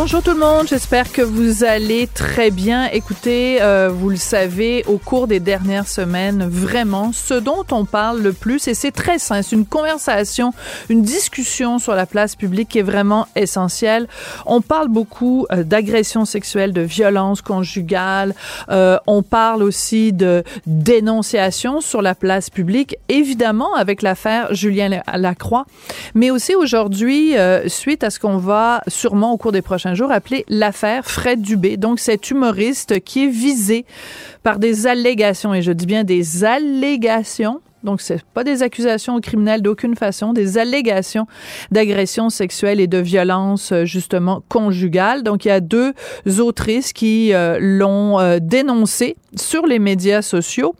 [0.00, 2.86] Bonjour tout le monde, j'espère que vous allez très bien.
[2.92, 8.22] Écoutez, euh, vous le savez, au cours des dernières semaines, vraiment, ce dont on parle
[8.22, 10.52] le plus, et c'est très simple, c'est une conversation,
[10.88, 14.06] une discussion sur la place publique qui est vraiment essentielle.
[14.46, 18.36] On parle beaucoup euh, d'agression sexuelle, de violence conjugale,
[18.70, 25.66] euh, on parle aussi de dénonciation sur la place publique, évidemment avec l'affaire Julien Lacroix,
[26.14, 27.34] mais aussi aujourd'hui,
[27.66, 31.40] suite à ce qu'on va sûrement au cours des prochains un jour appelé l'affaire Fred
[31.40, 31.76] Dubé.
[31.76, 33.86] Donc, cet humoriste qui est visé
[34.42, 39.62] par des allégations, et je dis bien des allégations, donc, c'est pas des accusations criminelles
[39.62, 41.26] d'aucune façon, des allégations
[41.70, 45.22] d'agression sexuelle et de violence, euh, justement, conjugale.
[45.22, 45.94] Donc, il y a deux
[46.40, 50.74] autrices qui euh, l'ont euh, dénoncé sur les médias sociaux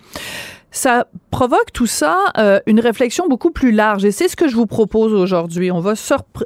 [0.71, 4.57] ça provoque tout ça euh, une réflexion beaucoup plus large et c'est ce que je
[4.57, 5.71] vous propose aujourd'hui.
[5.71, 5.95] On va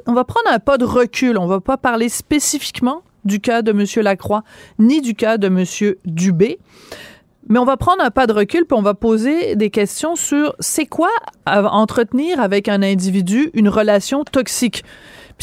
[0.05, 3.71] on va prendre un pas de recul, on va pas parler spécifiquement du cas de
[3.71, 4.43] monsieur Lacroix
[4.79, 6.59] ni du cas de monsieur Dubé.
[7.49, 10.55] Mais on va prendre un pas de recul puis on va poser des questions sur
[10.59, 11.09] c'est quoi
[11.45, 14.83] entretenir avec un individu une relation toxique.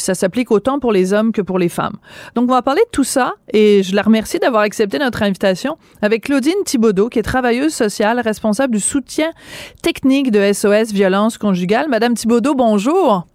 [0.00, 1.98] Puis ça s'applique autant pour les hommes que pour les femmes.
[2.34, 5.76] Donc, on va parler de tout ça et je la remercie d'avoir accepté notre invitation
[6.00, 9.30] avec Claudine Thibaudot, qui est travailleuse sociale, responsable du soutien
[9.82, 11.88] technique de SOS Violence Conjugale.
[11.90, 13.26] Madame Thibaudot, bonjour.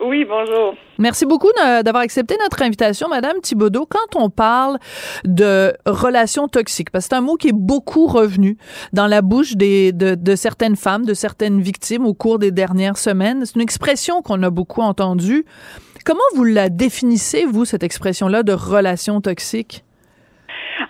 [0.00, 0.74] Oui, bonjour.
[0.98, 3.86] Merci beaucoup d'avoir accepté notre invitation, Madame Thibaudot.
[3.86, 4.78] Quand on parle
[5.24, 8.58] de relations toxiques, parce que c'est un mot qui est beaucoup revenu
[8.92, 12.98] dans la bouche des, de, de certaines femmes, de certaines victimes au cours des dernières
[12.98, 15.46] semaines, c'est une expression qu'on a beaucoup entendue.
[16.04, 19.82] Comment vous la définissez, vous, cette expression-là de relation toxique?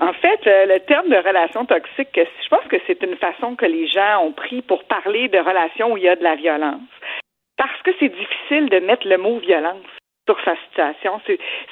[0.01, 3.67] En fait, euh, le terme de relation toxique, je pense que c'est une façon que
[3.67, 6.81] les gens ont pris pour parler de relations où il y a de la violence.
[7.57, 9.85] Parce que c'est difficile de mettre le mot violence
[10.27, 11.21] sur sa situation.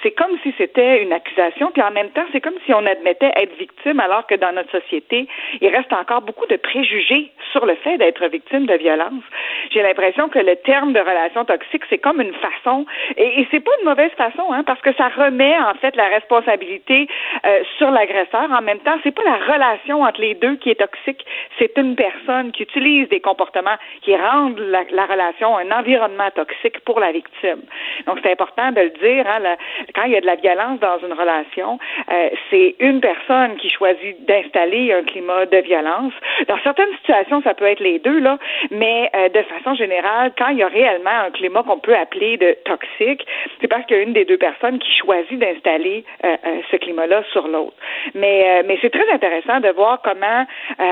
[0.02, 3.30] C'est comme si c'était une accusation, puis en même temps, c'est comme si on admettait
[3.36, 5.28] être victime, alors que dans notre société,
[5.60, 9.22] il reste encore beaucoup de préjugés sur le fait d'être victime de violence.
[9.70, 13.60] J'ai l'impression que le terme de relation toxique, c'est comme une façon, et, et c'est
[13.60, 17.06] pas une mauvaise façon, hein, parce que ça remet en fait la responsabilité
[17.46, 18.50] euh, sur l'agresseur.
[18.50, 21.24] En même temps, c'est pas la relation entre les deux qui est toxique,
[21.58, 26.80] c'est une personne qui utilise des comportements qui rendent la, la relation un environnement toxique
[26.80, 27.62] pour la victime.
[28.06, 29.26] Donc c'est important de le dire.
[29.26, 29.56] Hein,
[29.94, 31.78] quand il y a de la violence dans une relation,
[32.10, 36.12] euh, c'est une personne qui choisit d'installer un climat de violence.
[36.48, 38.38] Dans certaines situations, ça peut être les deux, là,
[38.70, 42.36] mais euh, de façon générale, quand il y a réellement un climat qu'on peut appeler
[42.36, 43.26] de toxique,
[43.60, 46.36] c'est parce qu'il y a une des deux personnes qui choisit d'installer euh,
[46.70, 47.76] ce climat-là sur l'autre.
[48.14, 50.46] Mais, mais c'est très intéressant de voir comment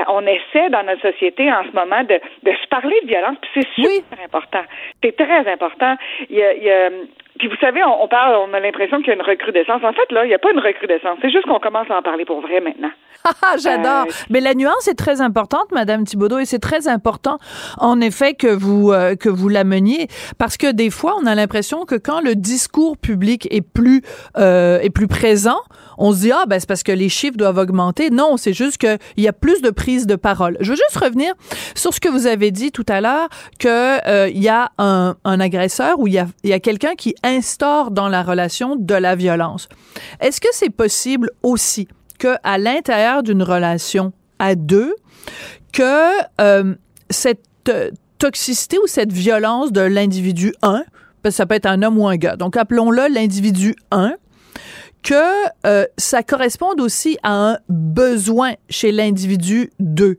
[0.07, 3.49] on essaie dans notre société en ce moment de, de se parler de violence, puis
[3.55, 4.63] c'est super important.
[5.03, 5.95] C'est très important.
[6.29, 6.89] Il y a, il y a
[7.39, 9.81] puis vous savez, on, parle, on a l'impression qu'il y a une recrudescence.
[9.81, 11.17] En fait, là, il n'y a pas une recrudescence.
[11.21, 12.91] C'est juste qu'on commence à en parler pour vrai maintenant.
[13.41, 14.05] Ah, j'adore.
[14.07, 17.37] Euh, Mais la nuance est très importante, Madame Thibaudot, et c'est très important,
[17.77, 21.85] en effet, que vous euh, que vous l'ameniez, parce que des fois, on a l'impression
[21.85, 24.03] que quand le discours public est plus
[24.37, 25.59] euh, est plus présent,
[25.97, 28.09] on se dit ah ben c'est parce que les chiffres doivent augmenter.
[28.09, 30.55] Non, c'est juste qu'il y a plus de prise de parole.
[30.61, 31.33] Je veux juste revenir
[31.75, 33.27] sur ce que vous avez dit tout à l'heure
[33.59, 36.95] que il y a un, un agresseur ou il y a il y a quelqu'un
[36.95, 39.69] qui instaure dans la relation de la violence.
[40.19, 41.87] Est-ce que c'est possible aussi
[42.17, 44.93] que à l'intérieur d'une relation à deux,
[45.71, 46.75] que euh,
[47.09, 47.39] cette
[47.69, 50.83] euh, toxicité ou cette violence de l'individu 1,
[51.21, 54.13] parce que ça peut être un homme ou un gars, donc appelons-le l'individu 1,
[55.01, 55.15] que
[55.65, 60.17] euh, ça corresponde aussi à un besoin chez l'individu d'eux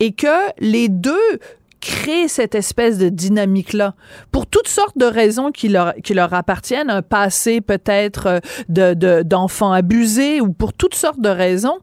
[0.00, 1.38] et que les deux
[1.82, 3.92] créent cette espèce de dynamique-là
[4.32, 8.38] pour toutes sortes de raisons qui leur, qui leur appartiennent, un passé peut-être euh,
[8.68, 11.78] de, d'enfants abusés ou pour toutes sortes de raisons.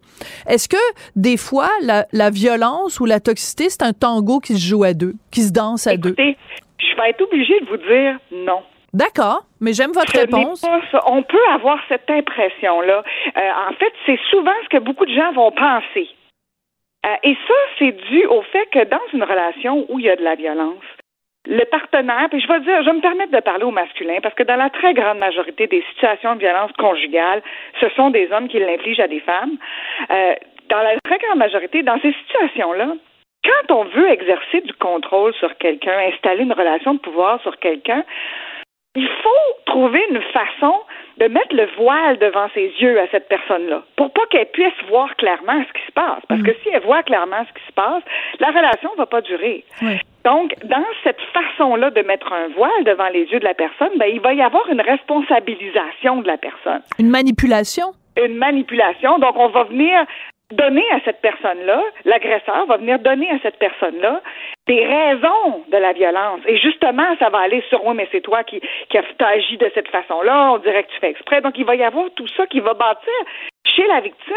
[0.48, 0.78] Est-ce que
[1.16, 4.94] des fois, la, la violence ou la toxicité, c'est un tango qui se joue à
[4.94, 6.36] deux, qui se danse à Écoutez, deux?
[6.80, 8.62] Je vais être obligée de vous dire non.
[8.94, 10.66] D'accord, mais j'aime votre Ce réponse.
[11.06, 13.04] On peut avoir cette impression-là.
[13.38, 16.10] Euh, en fait, c'est souvent ce que beaucoup de gens vont penser.
[17.06, 20.16] Euh, et ça, c'est dû au fait que dans une relation où il y a
[20.16, 20.84] de la violence,
[21.48, 24.36] le partenaire, puis je vais dire, je vais me permettre de parler au masculin, parce
[24.36, 27.42] que dans la très grande majorité des situations de violence conjugale,
[27.80, 29.57] ce sont des hommes qui l'infligent à des femmes.
[30.12, 30.36] Euh,
[30.69, 32.94] dans la très grande majorité, dans ces situations-là,
[33.44, 38.04] quand on veut exercer du contrôle sur quelqu'un, installer une relation de pouvoir sur quelqu'un,
[38.95, 40.74] il faut trouver une façon
[41.18, 45.15] de mettre le voile devant ses yeux à cette personne-là pour pas qu'elle puisse voir
[45.18, 46.24] clairement ce qui se passe.
[46.27, 48.03] Parce que si elle voit clairement ce qui se passe,
[48.39, 49.63] la relation va pas durer.
[49.81, 50.00] Oui.
[50.25, 54.07] Donc, dans cette façon-là de mettre un voile devant les yeux de la personne, ben,
[54.12, 57.88] il va y avoir une responsabilisation de la personne, Une manipulation?
[58.21, 59.18] une manipulation.
[59.19, 60.06] Donc, on va venir
[60.51, 64.22] donner à cette personne-là, l'agresseur va venir donner à cette personne-là
[64.68, 66.42] des raisons de la violence.
[66.48, 69.72] Et justement, ça va aller sur oui, mais c'est toi qui, qui as agi de
[69.74, 71.42] cette façon-là, on dirait que tu fais exprès.
[71.42, 73.13] Donc, il va y avoir tout ça qui va bâtir
[73.66, 74.36] chez la victime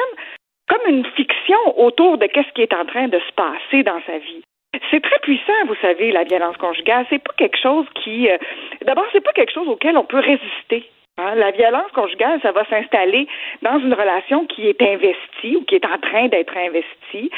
[0.68, 4.18] comme une fiction autour de qu'est-ce qui est en train de se passer dans sa
[4.18, 4.42] vie.
[4.90, 7.04] C'est très puissant, vous savez, la violence conjugale.
[7.10, 8.38] C'est pas quelque chose qui, euh,
[8.82, 10.88] d'abord, c'est pas quelque chose auquel on peut résister.
[11.18, 13.28] Hein, La violence conjugale, ça va s'installer
[13.60, 17.30] dans une relation qui est investie ou qui est en train d'être investie.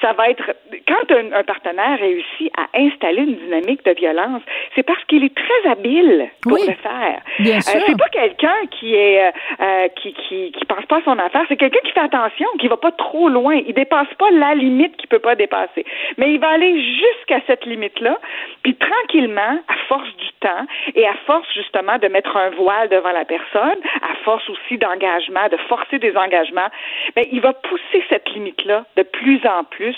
[0.00, 0.42] Ça va être
[0.88, 4.40] quand un, un partenaire réussit à installer une dynamique de violence,
[4.74, 7.20] c'est parce qu'il est très habile pour Oui, le faire.
[7.40, 7.80] bien Euh, sûr.
[7.86, 9.30] c'est pas quelqu'un qui est euh,
[9.60, 12.68] euh, qui, qui qui pense pas à son affaire, c'est quelqu'un qui fait attention, qui
[12.68, 15.84] va pas trop loin, il dépasse pas la limite qu'il peut pas dépasser.
[16.16, 18.16] Mais il va aller jusqu'à cette limite-là,
[18.62, 20.64] puis tranquillement, à force du temps
[20.94, 25.48] et à force justement de mettre un voile devant la personne, à force aussi d'engagement,
[25.50, 26.68] de forcer des engagements,
[27.16, 29.96] ben il va pousser cette limite-là de plus en plus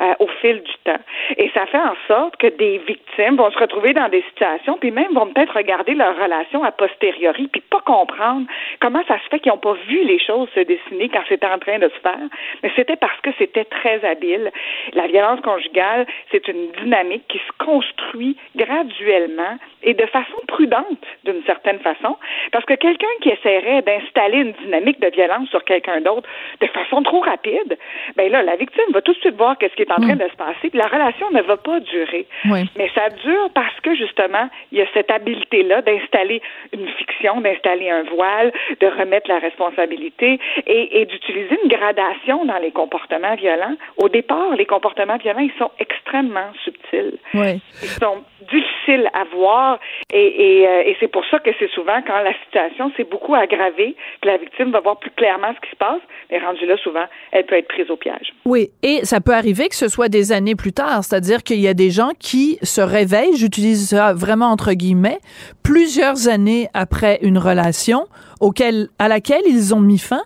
[0.00, 1.00] euh, au fil du temps.
[1.36, 4.90] Et ça fait en sorte que des victimes vont se retrouver dans des situations, puis
[4.90, 8.46] même vont peut-être regarder leur relation a posteriori, puis pas comprendre
[8.80, 11.58] comment ça se fait qu'ils n'ont pas vu les choses se dessiner quand c'était en
[11.58, 12.28] train de se faire.
[12.62, 14.50] Mais c'était parce que c'était très habile.
[14.92, 21.42] La violence conjugale, c'est une dynamique qui se construit graduellement et de façon prudente, d'une
[21.44, 22.16] certaine façon,
[22.52, 26.28] parce que quelqu'un qui essaierait d'installer une dynamique de violence sur quelqu'un d'autre
[26.60, 27.78] de façon trop rapide,
[28.16, 30.28] ben là, la victime va tout de suite voir qu'est-ce qui est en train de
[30.28, 32.26] se passer, puis la relation ne va pas durer.
[32.46, 32.64] Oui.
[32.76, 36.42] Mais ça dure parce que justement, il y a cette habileté-là d'installer
[36.72, 42.58] une fiction, d'installer un voile, de remettre la responsabilité et, et d'utiliser une gradation dans
[42.58, 43.74] les comportements violents.
[43.96, 47.18] Au départ, les comportements violents, ils sont extrêmement subtils.
[47.34, 47.60] Oui.
[47.82, 49.78] Ils sont difficiles à voir
[50.12, 53.96] et, et, euh, et c'est pour ça que c'est souvent quand la situation beaucoup aggravée
[54.20, 56.00] que la victime va voir plus clairement ce qui se passe,
[56.30, 58.32] mais rendu là, souvent, elle peut être prise au piège.
[58.44, 61.68] Oui, et ça peut arriver que ce soit des années plus tard, c'est-à-dire qu'il y
[61.68, 65.18] a des gens qui se réveillent, j'utilise ça vraiment entre guillemets,
[65.62, 68.06] plusieurs années après une relation
[68.40, 70.22] auquel, à laquelle ils ont mis fin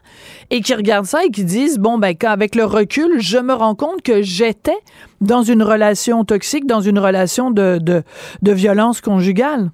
[0.50, 3.74] et qui regardent ça et qui disent bon ben avec le recul, je me rends
[3.74, 4.76] compte que j'étais
[5.20, 9.70] dans une relation toxique, dans une relation de, de violence conjugale.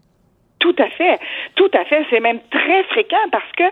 [0.63, 1.19] Tout à fait,
[1.57, 2.07] tout à fait.
[2.09, 3.65] C'est même très fréquent parce que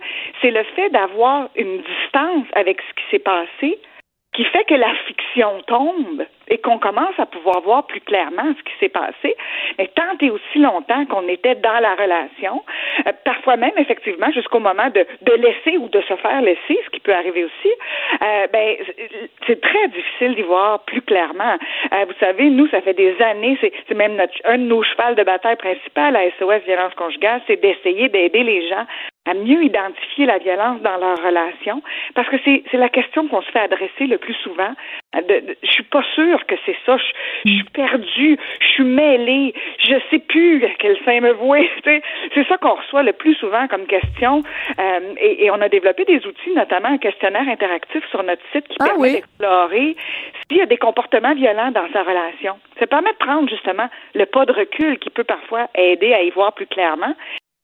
[0.42, 3.78] c'est le fait d'avoir une distance avec ce qui s'est passé
[4.40, 8.62] qui fait que la fiction tombe et qu'on commence à pouvoir voir plus clairement ce
[8.62, 9.37] qui s'est passé.
[9.78, 12.64] Mais tant et aussi longtemps qu'on était dans la relation,
[13.06, 16.90] euh, parfois même effectivement jusqu'au moment de, de laisser ou de se faire laisser, ce
[16.90, 17.73] qui peut arriver aussi,
[18.23, 18.76] euh, ben
[19.47, 21.59] c'est très difficile d'y voir plus clairement.
[21.92, 25.16] Euh, vous savez, nous, ça fait des années, c'est même notre, un de nos chevals
[25.16, 28.87] de bataille principal à SOS Violence Conjugale, c'est d'essayer d'aider les gens
[29.27, 31.83] à mieux identifier la violence dans leur relation,
[32.15, 34.73] parce que c'est c'est la question qu'on se fait adresser le plus souvent.
[35.15, 36.97] De, de- je suis pas sûre que c'est ça.
[36.97, 41.69] Je, je suis perdue, je suis mêlée, je sais plus quel sein me vouer.
[42.35, 44.43] C'est ça qu'on reçoit le plus souvent comme question.
[44.79, 48.67] Euh, et, et on a développé des outils, notamment un questionnaire interactif sur notre site
[48.69, 49.12] qui Ah permet oui.
[49.15, 49.97] d'explorer
[50.49, 52.59] s'il y a des comportements violents dans sa relation.
[52.79, 56.31] Ça permet de prendre justement le pas de recul qui peut parfois aider à y
[56.31, 57.15] voir plus clairement.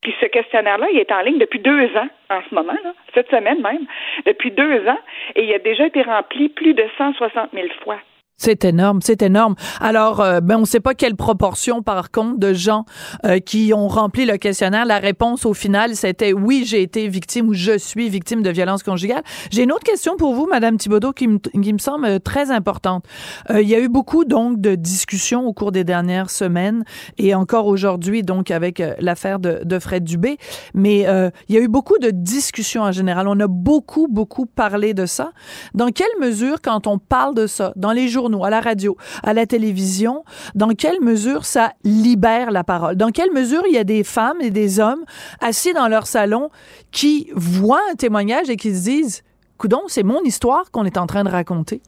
[0.07, 3.29] Puis ce questionnaire-là, il est en ligne depuis deux ans en ce moment, là, cette
[3.29, 3.87] semaine même,
[4.25, 5.01] depuis deux ans,
[5.35, 7.99] et il a déjà été rempli plus de 160 000 fois.
[8.39, 9.55] C'est énorme, c'est énorme.
[9.81, 12.85] Alors, euh, ben, on ne sait pas quelle proportion, par contre, de gens
[13.25, 14.85] euh, qui ont rempli le questionnaire.
[14.85, 18.83] La réponse, au final, c'était oui, j'ai été victime ou je suis victime de violence
[18.83, 19.23] conjugale.
[19.51, 21.27] J'ai une autre question pour vous, Madame Thibodeau, qui
[21.63, 23.07] qui me semble euh, très importante.
[23.51, 26.85] il y a eu beaucoup, donc, de discussions au cours des dernières semaines
[27.17, 30.37] et encore aujourd'hui, donc, avec l'affaire de, de, Fred Dubé.
[30.75, 31.07] Mais
[31.49, 33.29] il y a eu beaucoup de discussions en général.
[33.29, 35.33] On a beaucoup, beaucoup parlé de ça.
[35.75, 39.33] Dans quelle mesure, quand on parle de ça, dans les jours à la radio, à
[39.33, 42.97] la télévision, dans quelle mesure ça libère la parole?
[42.97, 45.05] Dans quelle mesure il y a des femmes et des hommes
[45.41, 46.51] assis dans leur salon
[46.91, 49.23] qui voient un témoignage et qui se disent,
[49.59, 51.81] coudon, c'est mon histoire qu'on est en train de raconter?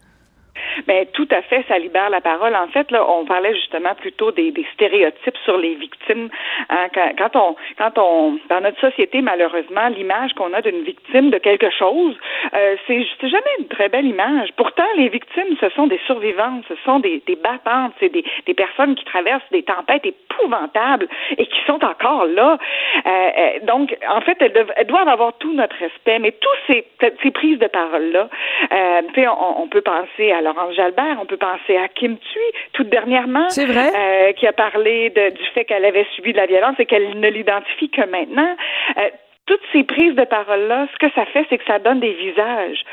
[0.87, 2.55] Ben, tout à fait, ça libère la parole.
[2.55, 6.29] En fait, là, on parlait justement plutôt des, des stéréotypes sur les victimes.
[6.71, 11.39] Hein, quand, on, quand on, dans notre société, malheureusement, l'image qu'on a d'une victime de
[11.39, 12.17] quelque chose,
[12.55, 14.51] euh, c'est, jamais une très belle image.
[14.57, 18.55] Pourtant, les victimes, ce sont des survivantes, ce sont des, des battantes, c'est des, des
[18.55, 22.59] personnes qui traversent des tempêtes épouvantables et qui sont encore là.
[23.07, 26.19] Euh, euh donc, en fait, elles, doivent, avoir tout notre respect.
[26.19, 26.85] Mais tous ces,
[27.23, 28.29] ces prises de parole là,
[28.73, 32.89] euh, on, on peut penser à Laurence Jalbert, on peut penser à Kim Thuy, toute
[32.89, 37.19] dernièrement, euh, qui a parlé du fait qu'elle avait subi de la violence et qu'elle
[37.19, 38.57] ne l'identifie que maintenant.
[38.99, 39.09] Euh,
[39.47, 42.85] toutes ces prises de parole-là, ce que ça fait, c'est que ça donne des visages.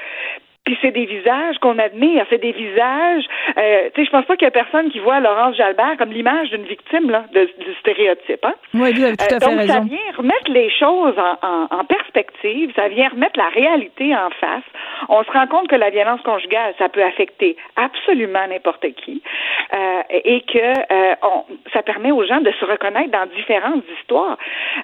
[0.65, 3.23] Puis c'est des visages qu'on admire, c'est des visages.
[3.57, 6.11] Euh, tu sais, je pense pas qu'il y a personne qui voit Laurence Jalbert comme
[6.11, 8.43] l'image d'une victime là, de, du stéréotype.
[8.43, 8.55] Hein?
[8.73, 11.79] Oui, vous avez tout à fait euh, donc, ça vient remettre les choses en, en,
[11.79, 14.63] en, perspective, ça vient remettre la réalité en face.
[15.09, 19.21] On se rend compte que la violence conjugale, ça peut affecter absolument n'importe qui,
[19.73, 21.43] euh, et que euh, on,
[21.73, 24.37] ça permet aux gens de se reconnaître dans différentes histoires.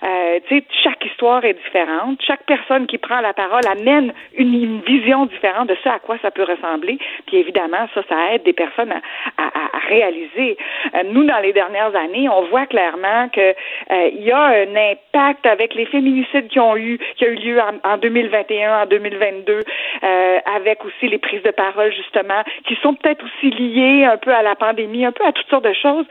[0.03, 2.21] Euh, tu sais, chaque histoire est différente.
[2.25, 6.17] Chaque personne qui prend la parole amène une, une vision différente de ça à quoi
[6.21, 6.97] ça peut ressembler.
[7.27, 10.57] Puis évidemment, ça, ça aide des personnes à, à, réaliser.
[10.95, 14.75] Euh, nous, dans les dernières années, on voit clairement que euh, il y a un
[14.75, 18.85] impact avec les féminicides qui ont eu qui a eu lieu en, en 2021, en
[18.85, 19.59] 2022,
[20.03, 24.33] euh, avec aussi les prises de parole justement qui sont peut-être aussi liées un peu
[24.33, 26.05] à la pandémie, un peu à toutes sortes de choses.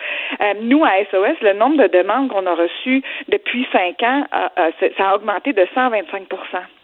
[0.62, 4.25] Nous à SOS, le nombre de demandes qu'on a reçues depuis cinq ans,
[4.97, 6.29] ça a augmenté de 125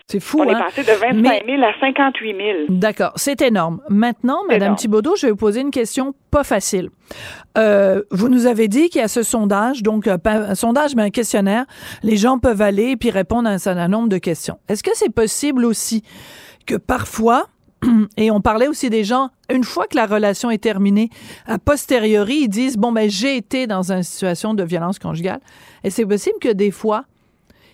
[0.08, 0.56] c'est fou, On hein?
[0.56, 2.58] est passé de 25 000 à 58 000.
[2.68, 3.80] D'accord, c'est énorme.
[3.88, 6.90] Maintenant, Madame Thibaudot, je vais vous poser une question pas facile.
[7.58, 11.02] Euh, vous nous avez dit qu'il y a ce sondage, donc euh, un, sondage, mais
[11.02, 11.64] un questionnaire.
[12.04, 14.58] Les gens peuvent aller et puis répondre à un certain nombre de questions.
[14.68, 16.04] Est-ce que c'est possible aussi
[16.66, 17.48] que parfois,
[18.16, 21.10] et on parlait aussi des gens, une fois que la relation est terminée,
[21.46, 25.40] a posteriori, ils disent, bon, ben, j'ai été dans une situation de violence conjugale.
[25.82, 27.06] Et c'est possible que des fois,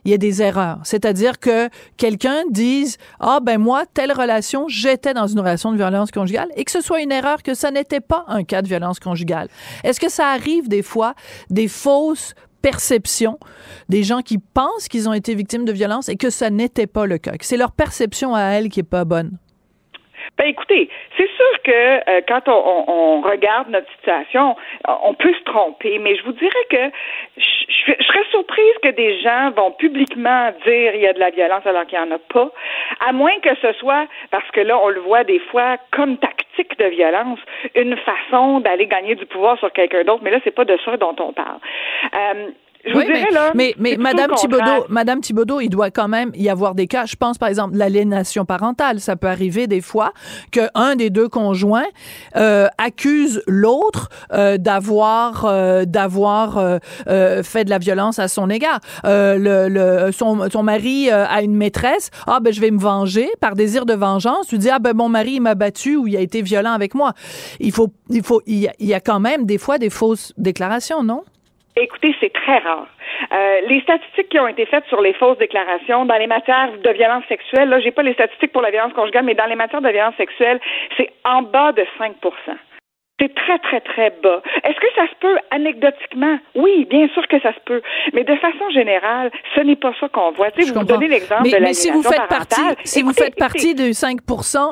[0.05, 0.81] il y a des erreurs.
[0.85, 6.11] C'est-à-dire que quelqu'un dise ah ben moi telle relation j'étais dans une relation de violence
[6.11, 9.01] conjugale et que ce soit une erreur que ça n'était pas un cas de violence
[9.01, 9.49] conjugale.
[9.85, 11.15] Est-ce que ça arrive des fois
[11.51, 13.39] des fausses perceptions
[13.89, 17.07] des gens qui pensent qu'ils ont été victimes de violence et que ça n'était pas
[17.07, 19.39] le cas, que c'est leur perception à elles qui est pas bonne?
[20.39, 24.57] Ben écoutez, c'est sûr que euh, quand on, on, regarde notre situation,
[24.89, 26.91] on peut se tromper, mais je vous dirais que
[27.37, 31.31] je, je, serais surprise que des gens vont publiquement dire il y a de la
[31.31, 32.51] violence alors qu'il n'y en a pas,
[33.07, 36.79] à moins que ce soit parce que là on le voit des fois comme tactique
[36.79, 37.39] de violence,
[37.75, 40.97] une façon d'aller gagner du pouvoir sur quelqu'un d'autre, mais là c'est pas de ça
[40.97, 41.59] dont on parle.
[42.15, 42.51] Euh,
[42.85, 46.87] oui, mais, mais, mais Madame Thibodeau, Madame Thibodeau, il doit quand même y avoir des
[46.87, 47.07] cas.
[47.07, 49.01] Je pense par exemple l'aliénation parentale.
[49.01, 50.13] Ça peut arriver des fois
[50.51, 51.87] que un des deux conjoints
[52.37, 58.51] euh, accuse l'autre euh, d'avoir euh, d'avoir euh, euh, fait de la violence à son
[58.51, 58.81] égard.
[59.05, 62.11] Euh, le, le, son, son mari a une maîtresse.
[62.27, 64.49] Ah ben je vais me venger par désir de vengeance.
[64.49, 67.13] Tu dis ah ben mon mari m'a battu ou il a été violent avec moi.
[67.61, 69.91] Il faut il faut il y a, il y a quand même des fois des
[69.91, 71.23] fausses déclarations, non?
[71.75, 72.87] Écoutez, c'est très rare.
[73.33, 76.91] Euh, les statistiques qui ont été faites sur les fausses déclarations dans les matières de
[76.91, 79.81] violence sexuelle, là, j'ai pas les statistiques pour la violence conjugale, mais dans les matières
[79.81, 80.61] de violence sexuelle,
[80.99, 82.17] c'est en bas de 5
[83.23, 84.43] c'est très, très, très bas.
[84.65, 86.39] Est-ce que ça se peut anecdotiquement?
[86.57, 87.81] Oui, bien sûr que ça se peut.
[88.15, 90.51] Mais de façon générale, ce n'est pas ça qu'on voit.
[90.51, 93.37] Tu sais, vous donnez l'exemple de la Mais si vous faites partie, si vous faites
[93.37, 94.19] partie de 5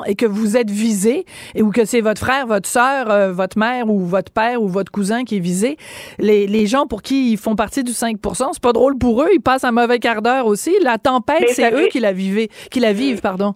[0.07, 3.57] et que vous êtes visé, et ou que c'est votre frère, votre sœur, euh, votre
[3.57, 5.77] mère ou votre père ou votre cousin qui est visé,
[6.19, 8.17] les, les gens pour qui ils font partie du 5
[8.53, 9.29] c'est pas drôle pour eux.
[9.33, 10.75] Ils passent un mauvais quart d'heure aussi.
[10.83, 13.55] La tempête, c'est eux qui la vivent, qui la vivent, pardon.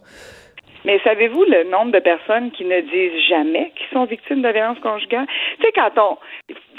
[0.86, 4.80] Mais savez-vous le nombre de personnes qui ne disent jamais qu'ils sont victimes de violence
[4.80, 5.26] conjugale?
[5.60, 6.18] Tu sais, quand on,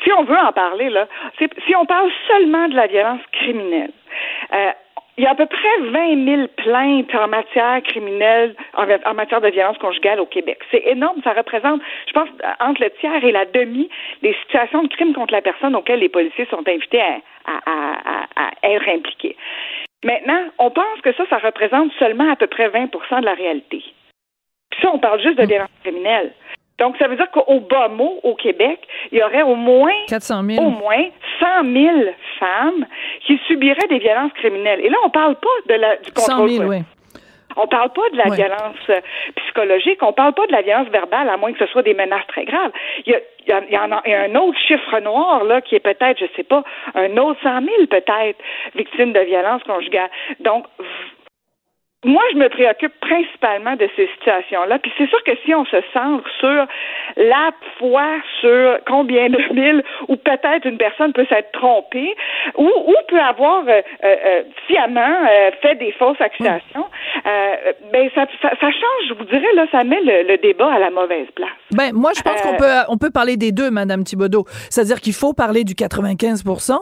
[0.05, 1.09] si on veut en parler, là,
[1.39, 3.91] si on parle seulement de la violence criminelle,
[4.55, 4.71] euh,
[5.19, 9.49] il y a à peu près 20 000 plaintes en matière criminelle, en, matière de
[9.49, 10.59] violence conjugale au Québec.
[10.71, 11.23] C'est énorme.
[11.25, 12.29] Ça représente, je pense,
[12.61, 13.89] entre le tiers et la demi
[14.23, 17.23] des situations de crime contre la personne auxquelles les policiers sont invités à,
[18.37, 19.37] à être impliqués.
[20.07, 23.83] Maintenant, on pense que ça, ça représente seulement à peu près 20% de la réalité.
[24.71, 25.49] Puis ça, on parle juste de mm.
[25.49, 26.33] violence criminelle.
[26.79, 28.79] Donc, ça veut dire qu'au bas mot, au Québec,
[29.11, 30.65] il y aurait au moins, 400 000.
[30.65, 31.07] au moins
[31.41, 31.97] 100 000
[32.39, 32.87] femmes
[33.27, 34.81] qui subiraient des violences criminelles.
[34.81, 36.51] Et là, on parle pas de la, du contrôle.
[36.51, 36.83] 100 000, oui.
[37.57, 39.01] On parle pas de la violence euh,
[39.37, 42.27] psychologique, on parle pas de la violence verbale, à moins que ce soit des menaces
[42.29, 42.73] très graves.
[43.07, 43.21] Il y a,
[43.69, 46.65] il y, en a, un autre chiffre noir là qui est peut-être, je sais pas,
[46.95, 48.39] un autre 100 000 peut-être
[48.75, 50.11] victimes de violence conjugale.
[50.41, 50.67] Donc
[52.07, 54.79] moi, je me préoccupe principalement de ces situations-là.
[54.79, 56.67] Puis c'est sûr que si on se centre sur
[57.17, 58.09] la fois
[58.41, 62.15] sur combien de mille ou peut-être une personne peut s'être trompée
[62.57, 66.87] ou, ou peut avoir euh, euh, euh, fait des fausses accusations,
[67.93, 71.27] ben ça, ça, change, je vous dirais, là, ça met le, débat à la mauvaise
[71.35, 71.49] place.
[71.73, 74.45] Ben moi, je pense qu'on peut on peut parler des deux, Madame Thibodeau.
[74.71, 76.79] C'est-à-dire qu'il faut parler du 95%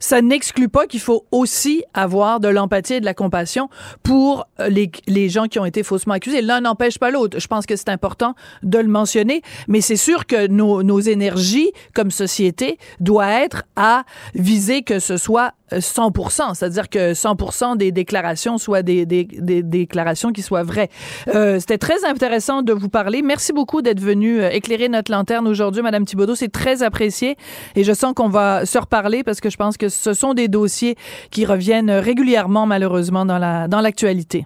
[0.00, 3.68] Ça n'exclut pas qu'il faut aussi avoir de l'empathie et de la compassion
[4.02, 6.42] pour euh, les, les gens qui ont été faussement accusés.
[6.42, 7.38] L'un n'empêche pas l'autre.
[7.38, 11.70] Je pense que c'est important de le mentionner, mais c'est sûr que nos, nos énergies
[11.94, 18.56] comme société doivent être à viser que ce soit 100%, c'est-à-dire que 100% des déclarations
[18.58, 20.88] soient des, des, des déclarations qui soient vraies.
[21.28, 23.22] Euh, C'était très intéressant de vous parler.
[23.22, 26.34] Merci beaucoup d'être venu euh, éclairer notre lanterne aujourd'hui, Madame Thibodeau.
[26.34, 27.36] C'est très apprécié
[27.74, 30.48] et je sens qu'on va se reparler parce que je pense que ce sont des
[30.48, 30.96] dossiers
[31.30, 34.45] qui reviennent régulièrement, malheureusement, dans la dans l'actualité.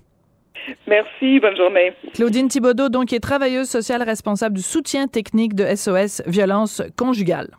[0.86, 1.92] Merci, bonne journée.
[2.14, 7.50] Claudine Thibodeau, donc, qui est travailleuse sociale responsable du soutien technique de SOS Violence Conjugale.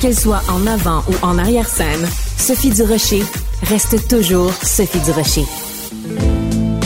[0.00, 3.22] Qu'elle soit en avant ou en arrière-scène, Sophie Durocher
[3.62, 5.44] reste toujours Sophie Durocher.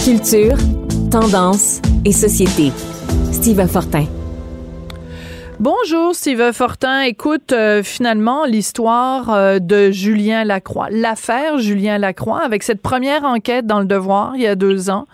[0.04, 0.56] Culture,
[1.10, 2.70] tendance et société.
[3.32, 4.17] Steve Fortin.
[5.60, 7.00] Bonjour Steve Fortin.
[7.00, 13.66] Écoute, euh, finalement, l'histoire euh, de Julien Lacroix, l'affaire Julien Lacroix, avec cette première enquête
[13.66, 15.06] dans le Devoir il y a deux ans,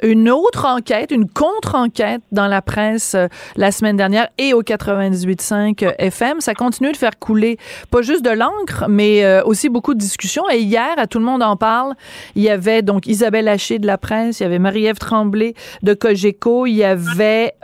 [0.00, 3.26] une autre enquête, une contre-enquête dans la presse euh,
[3.56, 6.40] la semaine dernière et au 98.5 FM.
[6.42, 7.58] Ça continue de faire couler
[7.90, 10.48] pas juste de l'encre, mais aussi beaucoup de discussions.
[10.48, 11.94] Et hier, à Tout le monde en parle,
[12.36, 15.94] il y avait donc Isabelle Haché de la presse, il y avait Marie-Ève Tremblay de
[15.94, 17.54] Cogeco, il y avait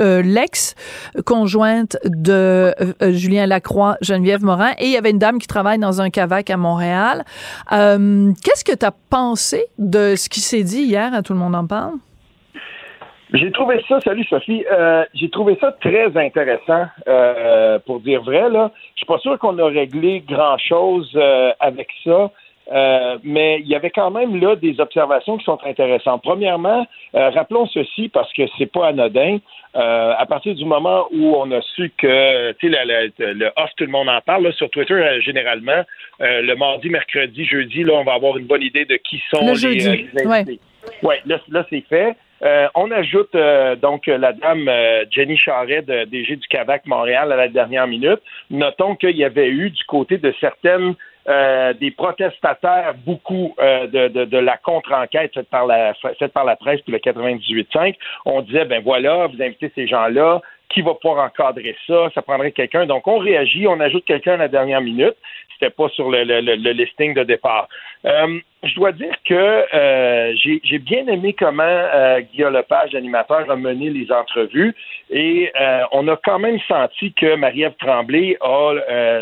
[0.00, 5.38] euh, l'ex-conjointe de euh, euh, Julien Lacroix, Geneviève Morin, et il y avait une dame
[5.38, 7.24] qui travaille dans un cavac à Montréal.
[7.70, 11.54] Qu'est-ce que tu as pensé de ce qui s'est dit hier à Tout le monde
[11.54, 11.94] en parle?
[13.32, 14.64] J'ai trouvé ça, salut Sophie,
[15.14, 16.86] j'ai trouvé ça très intéressant,
[17.86, 18.48] pour dire vrai.
[18.48, 18.70] Là.
[18.94, 21.16] Je suis pas sûr qu'on a réglé grand-chose
[21.60, 22.30] avec ça.
[22.72, 26.22] Euh, mais il y avait quand même là des observations qui sont intéressantes.
[26.22, 29.38] Premièrement, euh, rappelons ceci parce que c'est pas anodin.
[29.76, 32.84] Euh, à partir du moment où on a su que, tu sais,
[33.18, 35.82] le, off, tout le monde en parle sur Twitter généralement,
[36.20, 39.86] le mardi, mercredi, jeudi, là, on va avoir une bonne idée de qui sont les,
[39.86, 40.60] invités.
[41.02, 41.20] Ouais.
[41.26, 42.14] là, là c'est fait.
[42.76, 43.36] on ajoute
[43.82, 44.70] donc la dame
[45.10, 48.20] Jenny Charret, de DG du Cavac Montréal, à la dernière minute.
[48.50, 50.94] Notons qu'il y avait eu du côté de certaines
[51.28, 56.44] euh, des protestataires, beaucoup euh, de, de, de, la contre-enquête faite par la, faite par
[56.44, 57.94] la presse pour le 98.5.
[58.26, 62.10] On disait, ben voilà, vous invitez ces gens-là, qui va pouvoir encadrer ça?
[62.14, 62.86] Ça prendrait quelqu'un.
[62.86, 65.14] Donc, on réagit, on ajoute quelqu'un à la dernière minute.
[65.54, 67.68] C'était pas sur le, listing de départ.
[68.04, 73.56] Euh, je dois dire que euh, j'ai bien aimé comment euh, Guillaume Lepage, l'animateur, a
[73.56, 74.74] mené les entrevues
[75.10, 78.72] et euh, on a quand même senti que Marie-Ève Tremblay a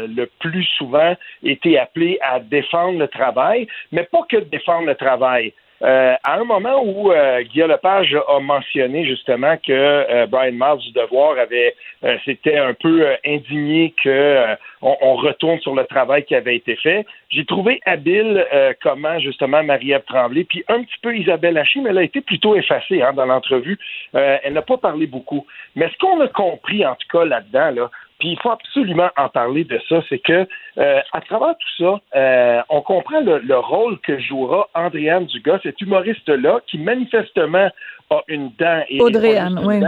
[0.06, 5.52] le plus souvent été appelée à défendre le travail, mais pas que défendre le travail.
[5.82, 10.78] Euh, à un moment où euh, Guillaume Lepage a mentionné justement que euh, Brian Miles
[10.78, 16.34] du Devoir avait euh, s'était un peu indigné que on, retourne sur le travail qui
[16.34, 18.44] avait été fait, j'ai trouvé habile
[18.82, 22.56] comment justement Marie-Ève Tremblay, puis un petit peu Isabelle Haché, mais elle a été plutôt
[22.56, 23.78] effacée hein, dans l'entrevue.
[24.12, 25.46] elle n'a pas parlé beaucoup.
[25.76, 27.90] Mais ce qu'on a compris en tout cas là-dedans, là,
[28.22, 30.46] puis il faut absolument en parler de ça, c'est que
[30.78, 35.80] euh, à travers tout ça, euh, on comprend le, rôle que jouera Andréane Dugas, cet
[35.80, 37.68] humoriste-là, qui manifestement
[38.10, 39.82] a une dent et Audrey-Anne, oui.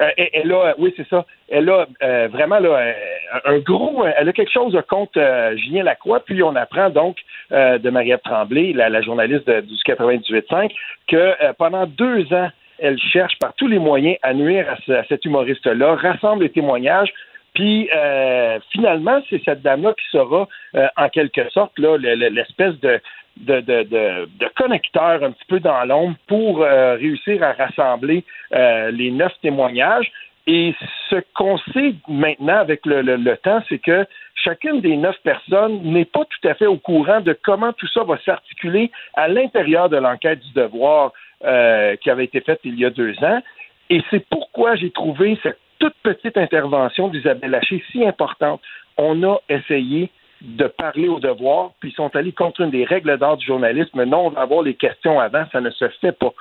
[0.00, 1.24] Euh, elle a, oui, c'est ça.
[1.48, 1.88] Elle a
[2.28, 2.94] vraiment là,
[3.44, 4.04] un gros.
[4.04, 5.20] Elle a quelque chose contre
[5.56, 6.20] Julien Lacroix.
[6.20, 7.16] Puis on apprend donc
[7.50, 10.70] de Marie-Ève Tremblay, la, journaliste du 98.5,
[11.08, 15.94] que pendant deux ans, elle cherche par tous les moyens à nuire à cet humoriste-là,
[15.96, 17.12] rassemble les témoignages
[17.54, 23.00] Puis euh, finalement, c'est cette dame-là qui sera euh, en quelque sorte là l'espèce de
[23.36, 29.10] de, de, de, connecteur un petit peu dans l'ombre pour euh, réussir à rassembler les
[29.10, 30.12] neuf témoignages.
[30.46, 30.74] Et
[31.10, 36.04] ce qu'on sait maintenant avec le, le temps, c'est que chacune des neuf personnes n'est
[36.04, 39.96] pas tout à fait au courant de comment tout ça va s'articuler à l'intérieur de
[39.96, 43.42] l'enquête du devoir qui avait été faite il y a deux ans.
[43.90, 48.62] Et c'est pourquoi j'ai trouvé cette toute petite intervention d'Isabelle Haché si importante.
[48.96, 53.18] On a essayé de parler au devoir, puis ils sont allés contre une des règles
[53.18, 54.02] d'art du journalisme.
[54.04, 56.32] Non, on avoir les questions avant, ça ne se fait pas.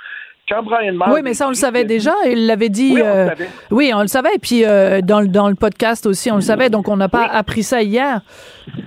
[0.51, 2.11] Oui, mais ça, on le savait déjà.
[2.27, 2.93] Il l'avait dit.
[2.93, 3.49] Oui, on, le savait.
[3.71, 4.37] oui, on le savait.
[4.41, 6.69] Puis euh, dans, dans, le podcast aussi, on le savait.
[6.69, 8.21] Donc, on n'a pas appris ça hier.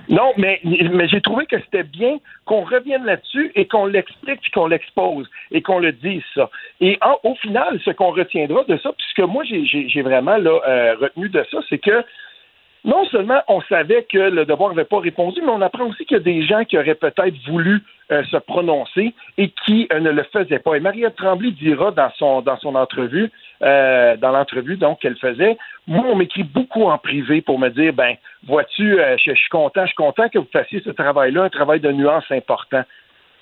[0.09, 4.51] Non, mais, mais j'ai trouvé que c'était bien qu'on revienne là-dessus et qu'on l'explique puis
[4.51, 6.49] qu'on l'expose et qu'on le dise, ça.
[6.79, 11.29] Et au final, ce qu'on retiendra de ça, puisque moi, j'ai vraiment là, euh, retenu
[11.29, 12.03] de ça, c'est que
[12.87, 16.17] non seulement on savait que le devoir n'avait pas répondu, mais on apprend aussi qu'il
[16.17, 17.81] y a des gens qui auraient peut-être voulu
[18.13, 20.75] euh, se prononcer et qui euh, ne le faisaient pas.
[20.75, 23.29] Et Maria Tremblay dira dans son dans son entrevue,
[23.61, 27.91] euh, dans l'entrevue donc qu'elle faisait, moi on m'écrit beaucoup en privé pour me dire
[27.91, 31.81] ben vois-tu, je, suis content, je suis content que vous fassiez ce travail-là, un travail
[31.81, 32.83] de nuance important.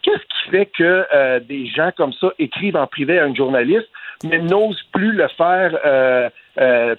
[0.01, 3.89] Qu'est-ce qui fait que des gens comme ça écrivent en privé à un journaliste,
[4.23, 6.31] mais n'osent plus le faire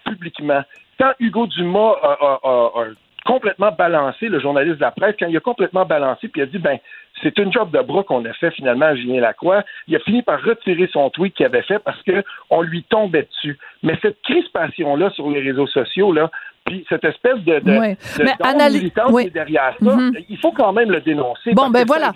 [0.05, 0.63] publiquement?
[0.99, 2.87] Quand Hugo Dumas a,
[3.25, 6.47] complètement balancé, le journaliste de la presse, quand il a complètement balancé, puis il a
[6.47, 6.79] dit, ben,
[7.23, 9.65] c'est une job de bras qu'on a fait finalement à Julien Lacroix.
[9.89, 13.59] Il a fini par retirer son tweet qu'il avait fait parce qu'on lui tombait dessus.
[13.83, 16.31] Mais cette crispation-là sur les réseaux sociaux, là,
[16.67, 17.97] puis cette espèce de, de, ouais.
[18.19, 20.25] de derrière ça, mm-hmm.
[20.29, 21.53] il faut quand même le dénoncer.
[21.53, 22.13] Bon, ben voilà.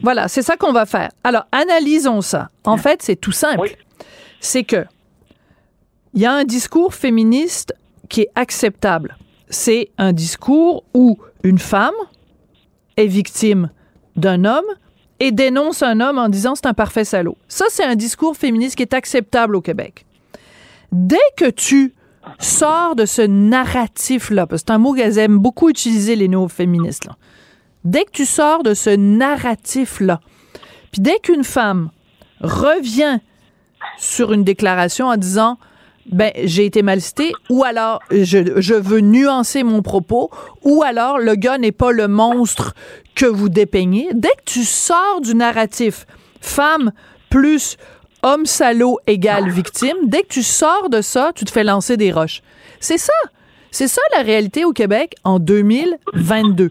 [0.00, 1.10] Voilà, c'est ça qu'on va faire.
[1.24, 2.48] Alors, analysons ça.
[2.64, 3.70] En fait, c'est tout simple.
[4.40, 4.84] C'est que
[6.14, 7.74] il y a un discours féministe
[8.12, 9.16] qui est acceptable.
[9.48, 11.94] C'est un discours où une femme
[12.98, 13.70] est victime
[14.16, 14.66] d'un homme
[15.18, 17.38] et dénonce un homme en disant c'est un parfait salaud.
[17.48, 20.04] Ça, c'est un discours féministe qui est acceptable au Québec.
[20.92, 21.94] Dès que tu
[22.38, 27.08] sors de ce narratif-là, parce que c'est un mot qu'elles aiment beaucoup utiliser, les néo-féministes,
[27.84, 30.20] dès que tu sors de ce narratif-là,
[30.92, 31.90] puis dès qu'une femme
[32.42, 33.20] revient
[33.96, 35.58] sur une déclaration en disant
[36.10, 40.30] ben j'ai été mal cité ou alors je, je veux nuancer mon propos
[40.62, 42.74] ou alors le gars n'est pas le monstre
[43.14, 44.08] que vous dépeignez.
[44.12, 46.06] Dès que tu sors du narratif
[46.40, 46.92] femme
[47.30, 47.76] plus
[48.22, 52.12] homme salaud égale victime, dès que tu sors de ça, tu te fais lancer des
[52.12, 52.42] roches.
[52.80, 53.12] C'est ça.
[53.70, 56.68] C'est ça la réalité au Québec en 2022.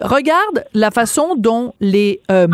[0.00, 2.46] Regarde la façon dont les euh,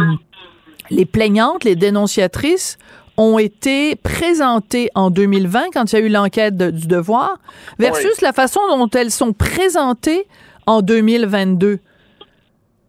[0.91, 2.79] les plaignantes, les dénonciatrices
[3.17, 7.39] ont été présentées en 2020 quand il y a eu l'enquête du devoir
[7.79, 10.27] versus la façon dont elles sont présentées
[10.67, 11.81] en 2022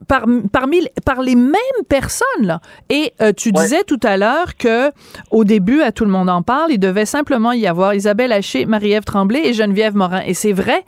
[0.08, 1.54] par, parmi, par les mêmes
[1.88, 2.26] personnes.
[2.42, 2.62] Là.
[2.90, 4.92] Et euh, tu disais tout à l'heure que
[5.30, 8.66] au début, à tout le monde en parle, il devait simplement y avoir Isabelle Haché,
[8.66, 10.22] Marie-Ève Tremblay et Geneviève Morin.
[10.26, 10.84] Et c'est vrai.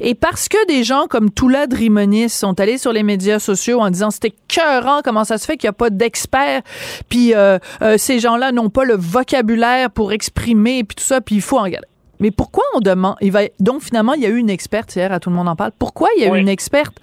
[0.00, 3.90] Et parce que des gens comme Toula Drimonis sont allés sur les médias sociaux en
[3.90, 6.62] disant c'était cœurant, comment ça se fait qu'il n'y a pas d'experts,
[7.08, 11.36] puis euh, euh, ces gens-là n'ont pas le vocabulaire pour exprimer, puis tout ça, puis
[11.36, 11.88] il faut en garder.
[12.24, 15.12] Mais pourquoi on demande il va donc finalement il y a eu une experte hier
[15.12, 15.72] à tout le monde en parle.
[15.78, 16.96] Pourquoi il y a eu une experte?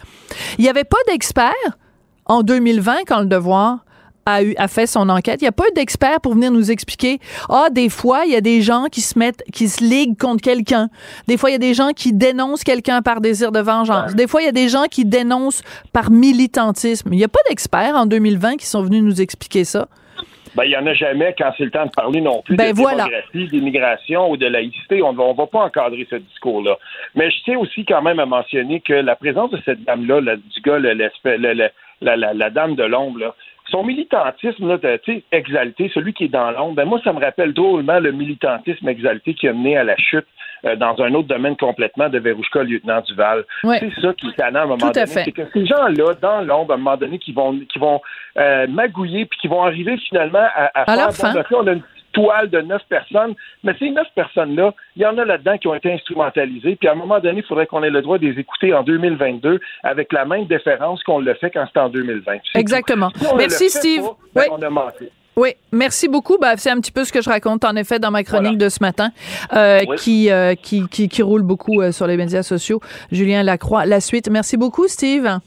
[0.58, 1.54] Il n'y avait pas d'expert
[2.26, 3.86] en 2020 quand le devoir
[4.26, 5.40] a, eu, a fait son enquête.
[5.42, 7.20] Il n'y a pas d'expert pour venir nous expliquer.
[7.50, 10.42] Ah, des fois, il y a des gens qui se mettent, qui se liguent contre
[10.42, 10.90] quelqu'un.
[11.28, 14.16] Des fois, il y a des gens qui dénoncent quelqu'un par désir de vengeance.
[14.16, 15.62] Des fois, il y a des gens qui dénoncent
[15.94, 17.10] par militantisme.
[17.12, 19.88] Il n'y a pas d'experts en 2020 qui sont venus nous expliquer ça.
[20.56, 22.72] Ben, il n'y en a jamais quand c'est le temps de parler non plus ben,
[22.72, 25.02] de démographie, d'immigration ou de laïcité.
[25.02, 26.78] On ne va pas encadrer ce discours-là.
[27.16, 30.62] Mais je tiens aussi quand même à mentionner que la présence de cette dame-là, du
[30.62, 33.36] gars, la, dame de l'ombre,
[33.70, 34.78] son militantisme là,
[35.32, 39.34] exalté, celui qui est dans l'ombre, ben moi, ça me rappelle drôlement le militantisme exalté
[39.34, 40.28] qui a mené à la chute
[40.66, 43.46] euh, dans un autre domaine complètement de Verouchka, lieutenant Duval.
[43.64, 45.06] C'est ça qui est à un moment donné.
[45.06, 48.02] C'est que ces gens-là, dans l'ombre, à un moment donné, qui vont, qui vont
[48.38, 51.46] euh, magouiller puis qui vont arriver finalement à, à, faire.
[51.52, 55.26] on a une toile de neuf personnes, mais ces neuf personnes-là, il y en a
[55.26, 58.02] là-dedans qui ont été instrumentalisées, puis à un moment donné, il faudrait qu'on ait le
[58.02, 61.80] droit de les écouter en 2022 avec la même déférence qu'on le fait quand c'était
[61.80, 62.34] en 2020.
[62.56, 63.12] Exactement.
[63.38, 64.04] Merci, Steve.
[64.36, 65.10] Ben, on a manqué.
[65.38, 66.38] Oui, merci beaucoup.
[66.38, 68.70] Ben, c'est un petit peu ce que je raconte en effet dans ma chronique de
[68.70, 69.12] ce matin,
[69.54, 72.82] euh, qui, euh, qui, qui, qui, roule beaucoup euh, sur les médias sociaux.
[73.12, 74.30] Julien Lacroix, la suite.
[74.30, 75.40] Merci beaucoup, Steve.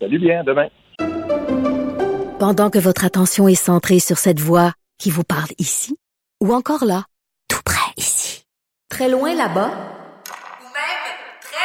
[0.00, 0.68] Salut bien, demain.
[2.38, 5.96] Pendant que votre attention est centrée sur cette voix qui vous parle ici,
[6.42, 7.04] ou encore là,
[7.48, 8.44] tout près ici,
[8.90, 11.02] très loin là-bas, ou même
[11.40, 11.58] très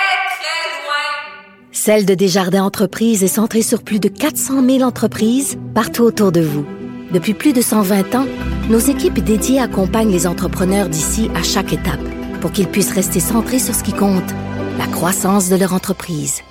[1.72, 6.42] Celle de Desjardins Entreprises est centrée sur plus de 400 000 entreprises partout autour de
[6.42, 6.66] vous.
[7.12, 8.26] Depuis plus de 120 ans,
[8.70, 12.00] nos équipes dédiées accompagnent les entrepreneurs d'ici à chaque étape
[12.42, 14.34] pour qu'ils puissent rester centrés sur ce qui compte,
[14.78, 16.42] la croissance de leur entreprise.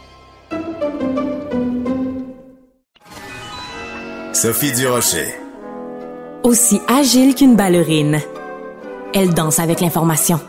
[4.32, 5.26] Sophie Durocher.
[6.42, 8.20] Aussi agile qu'une ballerine.
[9.14, 10.40] Elle danse avec l'information.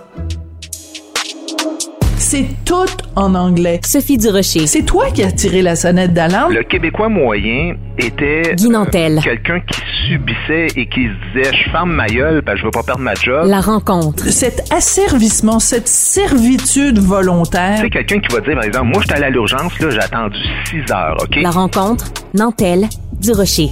[2.17, 3.79] C'est tout en anglais.
[3.85, 4.65] Sophie Durocher.
[4.67, 6.53] C'est toi qui as tiré la sonnette d'alarme?
[6.53, 9.19] Le Québécois moyen était Guy Nantel.
[9.19, 12.65] euh, quelqu'un qui subissait et qui se disait je ferme ma gueule parce que je
[12.65, 13.47] veux pas perdre ma job.
[13.47, 14.25] La rencontre.
[14.25, 17.77] Cet asservissement, cette servitude volontaire.
[17.81, 20.37] C'est quelqu'un qui va dire par exemple moi j'étais allé à l'urgence là, j'ai attendu
[20.69, 21.35] 6 heures, OK?
[21.41, 22.05] La rencontre.
[22.33, 22.87] Nantel.
[23.21, 23.69] Durocher.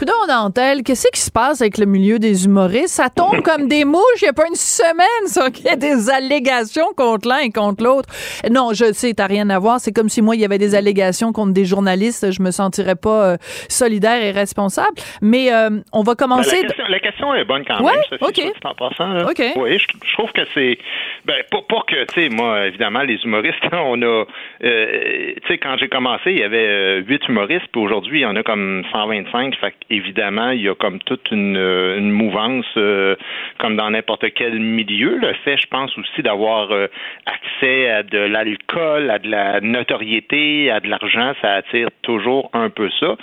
[0.00, 2.88] Coudon Nantel, qu'est-ce qui se passe avec le milieu des humoristes?
[2.94, 4.22] Ça tombe comme des mouches.
[4.22, 7.50] Il n'y a pas une semaine, ça, qu'il y a des allégations contre l'un et
[7.50, 8.08] contre l'autre.
[8.50, 9.78] Non, je sais, t'as rien à voir.
[9.78, 12.32] C'est comme si moi, il y avait des allégations contre des journalistes.
[12.32, 13.36] Je me sentirais pas euh,
[13.68, 14.94] solidaire et responsable.
[15.20, 16.62] Mais euh, on va Ben, commencer.
[16.62, 18.34] la, question, la question est bonne quand Ouais, même, Sophie, OK.
[18.36, 19.12] soit dit en passant.
[19.12, 19.24] Là.
[19.26, 19.42] OK.
[19.56, 20.78] Oui, je, je trouve que c'est...
[21.26, 24.24] Ben, pas, pas que, tu sais, moi, évidemment, les humoristes, on a...
[24.64, 28.22] euh, tu sais, quand j'ai commencé, il y avait euh, huit humoristes, puis aujourd'hui, il
[28.22, 29.56] y en a comme 125.
[29.60, 33.16] Fait évidemment, il y a comme toute une, euh, une mouvance, euh,
[33.58, 35.16] comme dans n'importe quel milieu.
[35.16, 36.86] Le fait, je pense aussi, d'avoir euh,
[37.26, 42.70] accès à de l'alcool, à de la notoriété, à de l'argent, ça attire toujours un
[42.70, 43.16] peu ça.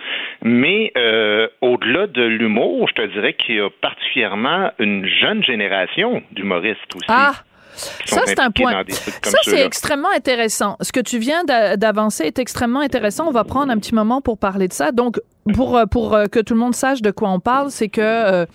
[0.44, 6.22] Mais euh, au-delà de l'humour, je te dirais qu'il y a particulièrement une jeune génération
[6.32, 7.06] d'humoristes aussi.
[7.08, 7.32] Ah!
[8.06, 8.82] Ça, c'est un point.
[8.90, 10.78] Ça, c'est extrêmement intéressant.
[10.82, 13.28] Ce que tu viens d'a- d'avancer est extrêmement intéressant.
[13.28, 14.92] On va prendre un petit moment pour parler de ça.
[14.92, 15.20] Donc,
[15.54, 18.46] pour, euh, euh, que tout le monde sache de quoi on parle, c'est que euh,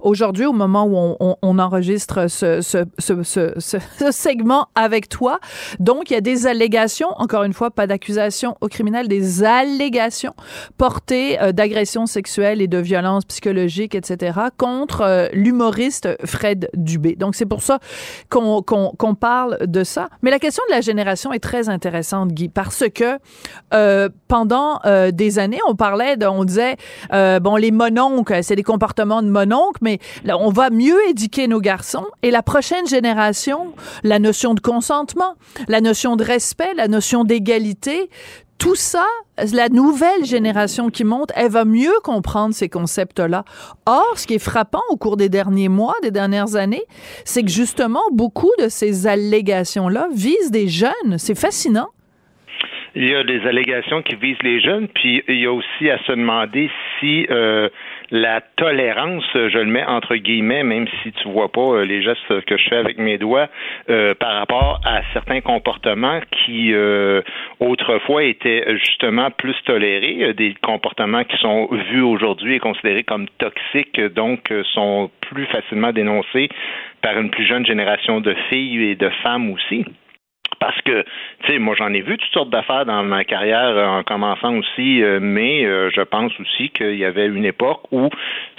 [0.00, 3.22] aujourd'hui, au moment où on, enregistre ce, ce, ce,
[3.58, 5.38] ce- segment avec toi,
[5.78, 10.34] donc il y a des allégations, encore une fois, pas d'accusation au criminel, des allégations
[10.78, 17.16] portées euh, d'agression sexuelle et de violence psychologique, etc., contre euh, l'humoriste Fred Dubé.
[17.16, 17.78] Donc c'est pour ça
[18.30, 20.08] qu'on qu'on qu'on parle de ça.
[20.22, 23.18] Mais la question de la génération est très intéressante, Guy, parce que
[24.28, 24.80] pendant
[25.12, 26.76] des années, on parlait, de, on disait,
[27.12, 31.48] euh, bon, les mononcles, c'est des comportements de mononcles, mais là, on va mieux éduquer
[31.48, 32.06] nos garçons.
[32.22, 35.34] Et la prochaine génération, la notion de consentement,
[35.68, 38.10] la notion de respect, la notion d'égalité,
[38.62, 39.04] tout ça,
[39.52, 43.44] la nouvelle génération qui monte, elle va mieux comprendre ces concepts-là.
[43.86, 46.84] Or, ce qui est frappant au cours des derniers mois, des dernières années,
[47.24, 51.18] c'est que justement, beaucoup de ces allégations-là visent des jeunes.
[51.18, 51.88] C'est fascinant.
[52.94, 55.96] Il y a des allégations qui visent les jeunes, puis il y a aussi à
[56.04, 57.70] se demander si euh,
[58.10, 62.44] la tolérance, je le mets entre guillemets, même si tu vois pas euh, les gestes
[62.44, 63.48] que je fais avec mes doigts,
[63.88, 67.22] euh, par rapport à certains comportements qui euh,
[67.60, 73.26] autrefois étaient justement plus tolérés, euh, des comportements qui sont vus aujourd'hui et considérés comme
[73.38, 76.50] toxiques, donc euh, sont plus facilement dénoncés
[77.00, 79.86] par une plus jeune génération de filles et de femmes aussi.
[80.62, 81.02] Parce que,
[81.42, 84.54] tu sais, moi j'en ai vu toutes sortes d'affaires dans ma carrière euh, en commençant
[84.56, 88.08] aussi, euh, mais euh, je pense aussi qu'il y avait une époque où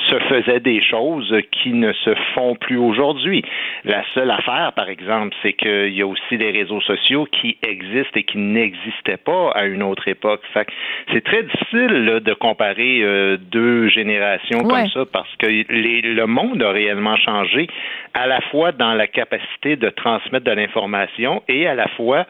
[0.09, 3.41] se faisaient des choses qui ne se font plus aujourd'hui.
[3.85, 8.19] La seule affaire, par exemple, c'est qu'il y a aussi des réseaux sociaux qui existent
[8.19, 10.41] et qui n'existaient pas à une autre époque.
[10.53, 10.67] Fait
[11.13, 14.81] c'est très difficile là, de comparer euh, deux générations Ouais.
[14.81, 17.67] comme ça parce que les- le monde a réellement changé
[18.13, 22.25] à la fois dans la capacité de transmettre de l'information et à la fois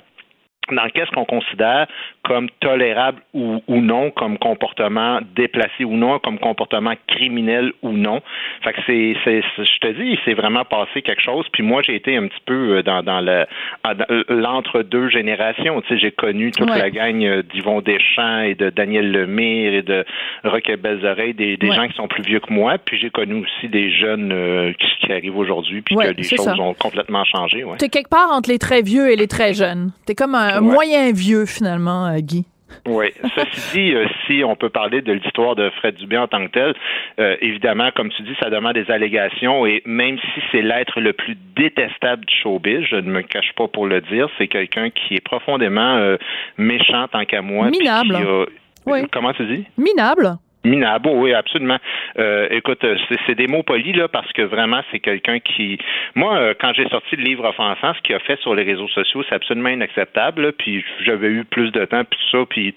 [0.72, 1.88] dans qu'est-ce qu'on considère
[2.24, 8.22] comme tolérable ou, ou non, comme comportement déplacé ou non, comme comportement criminel ou non.
[8.64, 11.46] Fait que c'est, je te dis, c'est vraiment passé quelque chose.
[11.52, 13.46] Puis moi, j'ai été un petit peu euh, dans, dans le
[13.84, 15.82] dans l'entre-deux générations.
[15.82, 16.80] Tu sais, j'ai connu toute Ouais.
[16.80, 20.06] la gang euh, d'Yvon Deschamps et de Daniel Lemire et de
[20.44, 21.76] Rock et Belles Oreilles, des, des Ouais.
[21.76, 22.78] gens qui sont plus vieux que moi.
[22.78, 26.24] Puis j'ai connu aussi des jeunes euh, qui, qui arrivent aujourd'hui, puis Ouais, que les
[26.24, 26.56] choses ça.
[26.58, 27.64] ont complètement changé.
[27.64, 27.78] Ouais.
[27.78, 29.92] T'es quelque part entre les très vieux et les très jeunes.
[30.06, 30.74] T'es comme un Ouais.
[30.74, 32.46] moyen vieux, finalement, euh, Guy.
[32.88, 33.06] Oui.
[33.36, 36.52] Ceci dit, euh, si on peut parler de l'histoire de Fred Dubé en tant que
[36.52, 36.74] tel,
[37.20, 41.14] euh, évidemment, comme tu dis, ça demande des allégations et même si c'est l'être le
[41.14, 45.14] plus détestable du showbiz, je ne me cache pas pour le dire, c'est quelqu'un qui
[45.16, 46.18] est profondément euh,
[46.58, 47.70] méchant tant qu'à moi.
[47.70, 48.16] Minable.
[48.16, 48.46] a-
[48.86, 49.00] Oui.
[49.12, 49.66] Comment tu dis?
[49.78, 50.32] Minable.
[50.66, 51.78] Minable, oui, absolument.
[52.18, 52.96] Euh, écoute, euh,
[53.28, 55.78] c'est, des mots polis là parce que vraiment c'est quelqu'un qui,
[56.16, 58.88] moi, euh, quand j'ai sorti le livre offensant, ce qu'il a fait sur les réseaux
[58.88, 60.44] sociaux, c'est absolument inacceptable.
[60.44, 62.76] là, Puis j'avais eu plus de temps puis tout ça, puis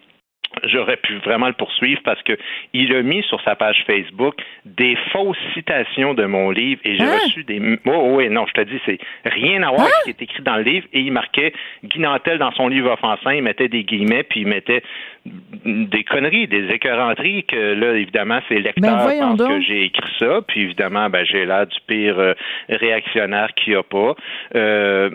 [0.64, 2.32] j'aurais pu vraiment le poursuivre parce que
[2.72, 7.02] il a mis sur sa page Facebook des fausses citations de mon livre et j'ai
[7.04, 7.18] Hein?
[7.24, 7.78] reçu des.
[7.86, 10.42] Oh, oui, non, je te dis, c'est rien à voir avec ce qui est écrit
[10.42, 11.52] dans le livre et il marquait
[11.84, 14.82] Guy Nantel dans son livre offensant, il mettait des guillemets puis il mettait
[15.64, 19.48] des conneries, des écœuranteries que là, évidemment, ses Ben, lecteurs pensent donc.
[19.48, 22.32] que j'ai écrit ça, puis évidemment, ben, j'ai l'air du pire euh,
[22.68, 24.14] réactionnaire qu'il n'y a pas.
[24.54, 25.10] Euh,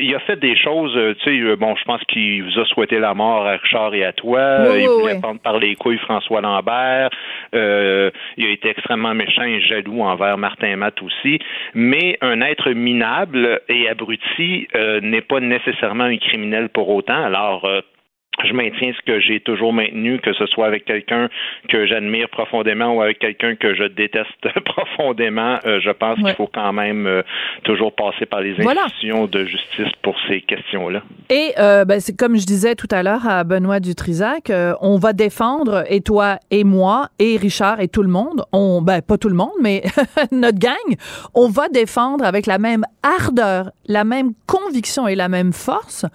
[0.00, 2.64] il a fait des choses, euh, tu sais, euh, bon, je pense qu'il vous a
[2.66, 4.72] souhaité la mort à Richard et à toi.
[4.72, 5.20] Oui, Il voulait oui.
[5.20, 7.10] prendre par les couilles François Lambert.
[7.54, 11.38] Euh, il a été extrêmement méchant et jaloux envers Martin Matt aussi.
[11.74, 17.24] Mais un être minable et abruti euh, n'est pas nécessairement un criminel pour autant.
[17.24, 17.80] Alors, euh,
[18.44, 21.28] je maintiens ce que j'ai toujours maintenu, que ce soit avec quelqu'un
[21.68, 24.28] que j'admire profondément ou avec quelqu'un que je déteste
[24.64, 25.58] profondément.
[25.66, 26.24] Euh, je pense Ouais.
[26.26, 27.22] qu'il faut quand même euh,
[27.64, 28.84] toujours passer par les Voilà.
[28.84, 31.02] institutions de justice pour ces questions-là.
[31.30, 35.12] Et euh, ben, c'est comme je disais tout à l'heure à Benoît Dutrisac, on va
[35.12, 39.28] défendre, et toi et moi, et Richard et tout le monde, on, ben pas tout
[39.28, 39.82] le monde, mais
[40.32, 40.74] notre gang,
[41.34, 46.06] on va défendre avec la même ardeur, la même conviction et la même force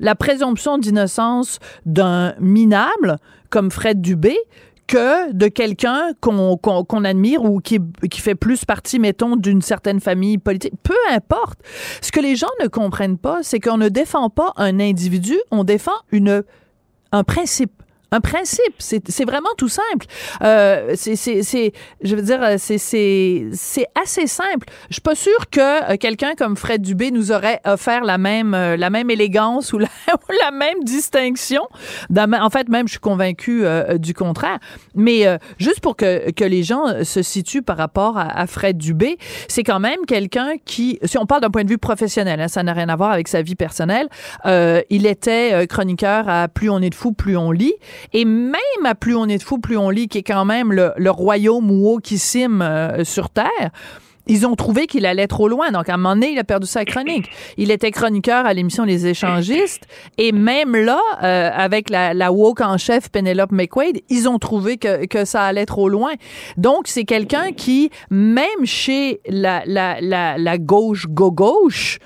[0.00, 3.16] la présomption d'innocence d'un minable
[3.50, 4.36] comme Fred Dubé
[4.88, 7.78] que de quelqu'un qu'on admire ou qui,
[8.10, 10.72] qui fait plus partie, mettons, d'une certaine famille politique.
[10.82, 11.60] Peu importe.
[12.00, 15.62] Ce que les gens ne comprennent pas, c'est qu'on ne défend pas un individu, on
[15.62, 16.42] défend une,
[17.12, 17.82] un principe.
[18.10, 20.06] Un principe, c'est vraiment tout simple.
[20.42, 24.66] Euh, c'est, je veux dire, c'est, assez simple.
[24.88, 28.54] Je suis pas sûre que euh, quelqu'un comme Fred Dubé nous aurait offert la même,
[28.54, 29.88] euh, la même élégance ou la,
[30.52, 31.62] même distinction.
[32.16, 34.58] En fait, même, je suis convaincue euh, du contraire.
[34.94, 39.18] Mais euh, juste pour que, que les gens se situent par rapport à, Fred Dubé,
[39.48, 42.62] c'est quand même quelqu'un qui, si on parle d'un point de vue professionnel, hein, ça
[42.62, 44.08] n'a rien à voir avec sa vie personnelle,
[44.44, 47.74] il était chroniqueur à Plus on est de fou, plus on lit.
[48.12, 50.72] Et même à Plus on est de fou, plus on lit, qui est quand même
[50.72, 53.70] le, le royaume wokissime euh, sur Terre,
[54.30, 55.70] ils ont trouvé qu'il allait trop loin.
[55.70, 57.30] Donc, à un moment donné, il a perdu sa chronique.
[57.56, 59.86] Il était chroniqueur à l'émission Les Échangistes.
[60.18, 64.76] Et même là, euh, avec la, la woke en chef Penelope McQuaid, ils ont trouvé
[64.76, 66.12] que, que ça allait trop loin.
[66.58, 71.98] Donc, c'est quelqu'un qui, même chez la, la, la, la gauche go-gauche,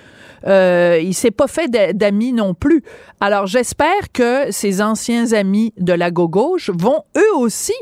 [0.46, 2.82] euh, il s'est pas fait d'a- d'amis non plus.
[3.20, 7.74] Alors, j'espère que ses anciens amis de la gauche vont eux aussi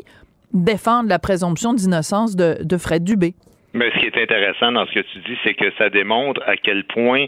[0.53, 3.35] défendre la présomption d'innocence de, de Fred Dubé.
[3.73, 6.57] Mais ce qui est intéressant dans ce que tu dis, c'est que ça démontre à
[6.57, 7.27] quel point,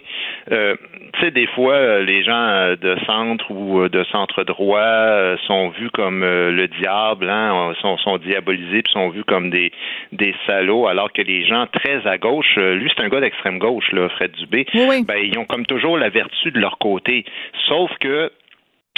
[0.50, 0.74] euh,
[1.12, 5.36] tu sais, des fois, euh, les gens euh, de centre ou euh, de centre droit
[5.46, 9.72] sont vus comme le diable, hein, sont, sont diabolisés, puis sont vus comme des,
[10.12, 13.90] des salauds, alors que les gens très à gauche, lui, c'est un gars d'extrême gauche,
[13.92, 15.04] là, Fred Dubé, oui.
[15.06, 17.24] ben, ils ont comme toujours la vertu de leur côté.
[17.68, 18.30] Sauf que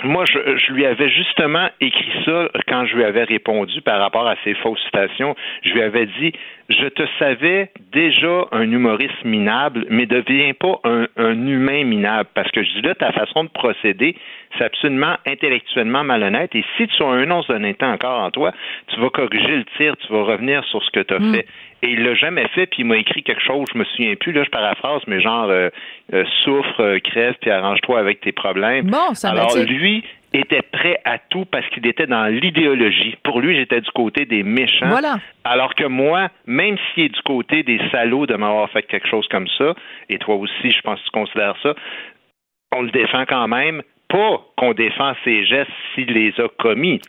[0.03, 4.27] moi, je, je lui avais justement écrit ça quand je lui avais répondu par rapport
[4.27, 5.35] à ses fausses citations.
[5.63, 6.33] Je lui avais dit
[6.71, 12.29] Je te savais déjà un humoriste minable, mais deviens pas un, un humain minable.
[12.35, 14.17] Parce que je dis là, ta façon de procéder,
[14.57, 16.55] c'est absolument intellectuellement malhonnête.
[16.55, 18.53] Et si tu as un once d'honnêteté encore en toi,
[18.89, 21.47] tu vas corriger le tir, tu vas revenir sur ce que tu as fait.
[21.83, 24.33] Et il l'a jamais fait, puis il m'a écrit quelque chose, je me souviens plus,
[24.33, 25.69] là, je paraphrase, mais genre euh,
[26.15, 28.87] euh, souffre, euh, crève, puis arrange-toi avec tes problèmes.
[28.87, 30.03] Bon, ça Alors lui
[30.35, 33.17] était prêt à tout parce qu'il était dans l'idéologie.
[33.23, 34.89] Pour lui, j'étais du côté des méchants.
[34.89, 35.19] Voilà.
[35.45, 39.27] Alors que moi, même s'il est du côté des salauds de m'avoir fait quelque chose
[39.29, 39.75] comme ça,
[40.09, 41.75] et toi aussi, je pense que tu considères ça,
[42.73, 43.83] on le défend quand même.
[44.09, 47.01] Pas qu'on défend ses gestes s'il les a commis.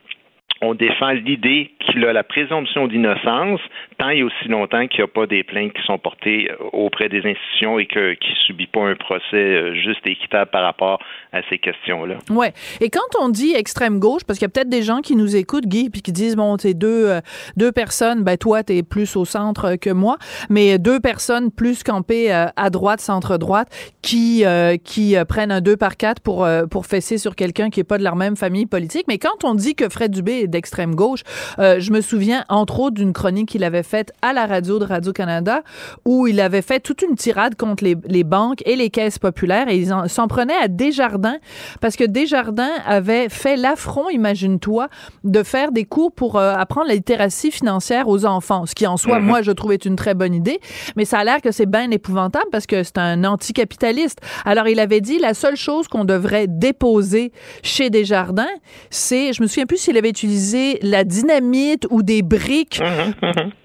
[0.65, 3.61] On défend l'idée qu'il a la présomption d'innocence
[3.99, 7.07] tant et aussi longtemps qu'il n'y a pas des plaintes qui sont portées euh, auprès
[7.07, 10.99] des institutions et qu'il ne subit pas un procès euh, juste et équitable par rapport
[11.31, 12.15] à ces questions-là.
[12.31, 12.51] Ouais.
[12.81, 15.35] Et quand on dit extrême gauche, parce qu'il y a peut-être des gens qui nous
[15.35, 17.21] écoutent, Guy, puis qui disent bon, c'est deux euh,
[17.57, 20.17] deux personnes, ben toi t'es plus au centre que moi,
[20.49, 23.67] mais deux personnes plus campées à droite, centre droite,
[24.01, 24.43] qui
[24.83, 28.03] qui prennent un 2 par 4 pour pour fesser sur quelqu'un qui est pas de
[28.03, 29.05] leur même famille politique.
[29.07, 31.21] Mais quand on dit que Fred Dubé est d'extrême gauche,
[31.59, 34.85] euh, je me souviens entre autres d'une chronique qu'il avait faite à la radio de
[34.85, 35.61] Radio Canada
[36.05, 39.67] où il avait fait toute une tirade contre les, les banques et les caisses populaires
[39.67, 41.37] et ils en- s'en prenaient à Desjardins
[41.81, 44.87] parce que Desjardins avait fait l'affront, imagine-toi,
[45.25, 48.97] de faire des cours pour euh, apprendre la littératie financière aux enfants, ce qui en
[48.97, 50.59] soi, moi, je trouve est une très bonne idée,
[50.95, 54.19] mais ça a l'air que c'est bien épouvantable parce que c'est un anticapitaliste.
[54.45, 57.31] Alors, il avait dit la seule chose qu'on devrait déposer
[57.63, 58.55] chez Desjardins,
[58.89, 60.34] c'est, je me souviens plus s'il avait utilisé
[60.81, 62.81] la dynamite ou des briques.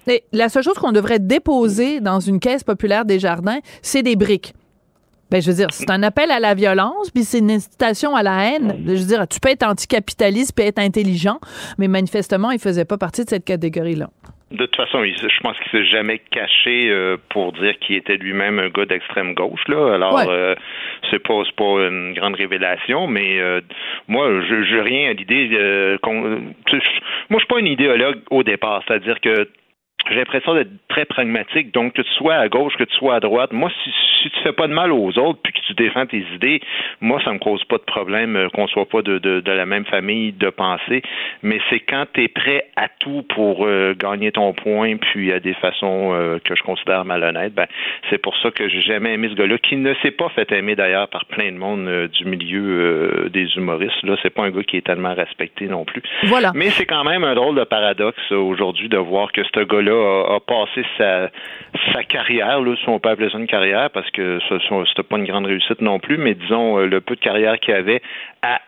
[0.07, 4.53] Et la seule chose qu'on devrait déposer dans une caisse populaire Desjardins, c'est des briques.
[5.29, 8.23] Ben, je veux dire, c'est un appel à la violence, puis c'est une incitation à
[8.23, 8.83] la haine.
[8.85, 11.39] Je veux dire, tu peux être anticapitaliste puis être intelligent,
[11.77, 14.09] mais manifestement, il faisait pas partie de cette catégorie-là.
[14.51, 18.59] De toute façon, je pense qu'il s'est jamais caché euh, pour dire qu'il était lui-même
[18.59, 19.65] un gars d'extrême gauche.
[19.67, 20.55] Là, alors euh,
[21.09, 23.61] c'est pas pas une grande révélation, mais euh,
[24.07, 25.47] moi, je n'ai rien à l'idée.
[26.03, 26.37] moi,
[26.71, 29.47] je suis pas un idéologue au départ, c'est-à-dire que
[30.09, 31.73] j'ai l'impression d'être très pragmatique.
[31.73, 33.91] Donc, que tu sois à gauche, que tu sois à droite, moi, si,
[34.21, 36.61] si tu fais pas de mal aux autres puis que tu défends tes idées,
[36.99, 39.65] moi, ça me cause pas de problème euh, qu'on soit pas de, de, de, la
[39.65, 41.01] même famille de pensée.
[41.43, 45.39] Mais c'est quand tu es prêt à tout pour euh, gagner ton point, puis à
[45.39, 47.67] des façons euh, que je considère malhonnêtes, ben,
[48.09, 50.75] c'est pour ça que j'ai jamais aimé ce gars-là, qui ne s'est pas fait aimer
[50.75, 54.03] d'ailleurs par plein de monde du milieu des humoristes.
[54.03, 56.01] Là, c'est pas un gars qui est tellement respecté non plus.
[56.23, 56.51] Voilà.
[56.55, 60.39] Mais c'est quand même un drôle de paradoxe aujourd'hui de voir que ce gars-là a,
[60.39, 61.29] passé sa,
[62.07, 65.45] carrière, là, si on peut ça une carrière, parce que ce n'était pas une grande
[65.45, 68.01] réussite non plus, mais disons euh, le peu de carrière qu'il avait
[68.41, 68.59] à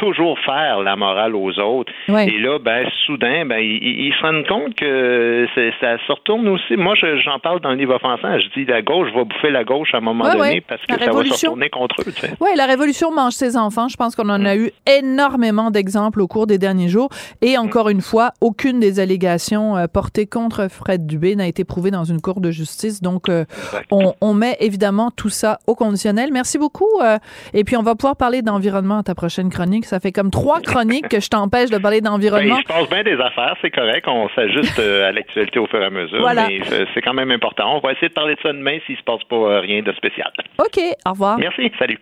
[0.00, 1.92] toujours faire la morale aux autres.
[2.08, 5.46] Et là, ben, soudain, ben, ils, se rendent compte que
[5.80, 6.76] ça se retourne aussi.
[6.76, 8.38] Moi, j'en parle dans le livre offensant.
[8.38, 11.10] Je dis la gauche va bouffer la gauche à un moment donné parce que ça
[11.10, 12.12] va se retourner contre eux.
[12.40, 13.88] Oui, la révolution mange ses enfants.
[13.88, 14.58] Je pense qu'on en a mm.
[14.58, 17.10] eu énormément d'exemples au cours des derniers jours.
[17.42, 17.92] Et encore mm.
[17.92, 22.20] une fois, aucune des allégations euh, portées contre Fred Dubé n'a été prouvée dans une
[22.20, 23.02] cour de justice.
[23.02, 23.44] Donc, euh,
[23.90, 26.30] on, met évidemment tout ça au conditionnel.
[26.32, 26.88] Merci beaucoup.
[27.02, 27.18] Euh,
[27.52, 29.84] et puis, on va pouvoir parler d'environnement à ta prochaine chronique.
[29.90, 32.54] Ça fait comme trois chroniques que je t'empêche de parler d'environnement.
[32.54, 34.06] Ben, je pense bien des affaires, c'est correct.
[34.06, 36.24] On s'ajuste euh, à l'actualité au fur et à mesure.
[36.32, 37.76] Mais euh, c'est quand même important.
[37.76, 39.90] On va essayer de parler de ça demain s'il se passe pas euh, rien de
[39.94, 40.30] spécial.
[40.60, 40.80] OK.
[41.04, 41.38] Au revoir.
[41.38, 41.72] Merci.
[41.76, 41.98] Salut.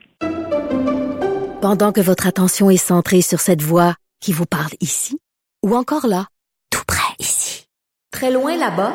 [1.62, 5.18] Pendant que votre attention est centrée sur cette voix qui vous parle ici,
[5.64, 6.26] ou encore là,
[6.70, 7.68] tout près ici,
[8.12, 8.93] très loin là-bas,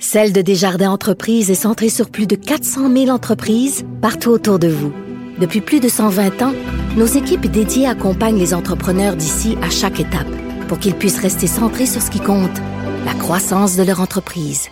[0.00, 4.68] Celle de Desjardins Entreprises est centrée sur plus de 400 000 entreprises partout autour de
[4.68, 4.90] vous.
[5.38, 6.52] Depuis plus de 120 ans,
[6.96, 10.26] nos équipes dédiées accompagnent les entrepreneurs d'ici à chaque étape
[10.66, 12.58] pour qu'ils puissent rester centrés sur ce qui compte,
[13.04, 14.68] la croissance de leur entreprise.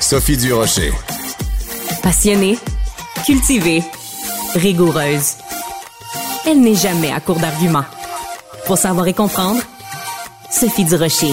[0.00, 0.92] Sophie Durocher.
[2.02, 2.58] Passionnée,
[3.24, 3.84] cultivée,
[4.54, 5.36] rigoureuse.
[6.46, 7.84] Elle n'est jamais à court d'arguments.
[8.66, 9.60] Pour savoir et comprendre,
[10.50, 11.32] Sophie Durocher.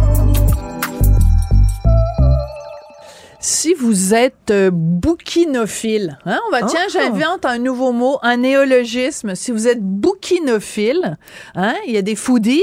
[3.81, 6.91] Vous êtes euh, bouquinophile, hein, on va, tiens, oh.
[6.93, 9.33] j'invente un nouveau mot, un néologisme.
[9.33, 11.17] Si vous êtes bouquinophile,
[11.55, 12.61] hein, il y a des foodies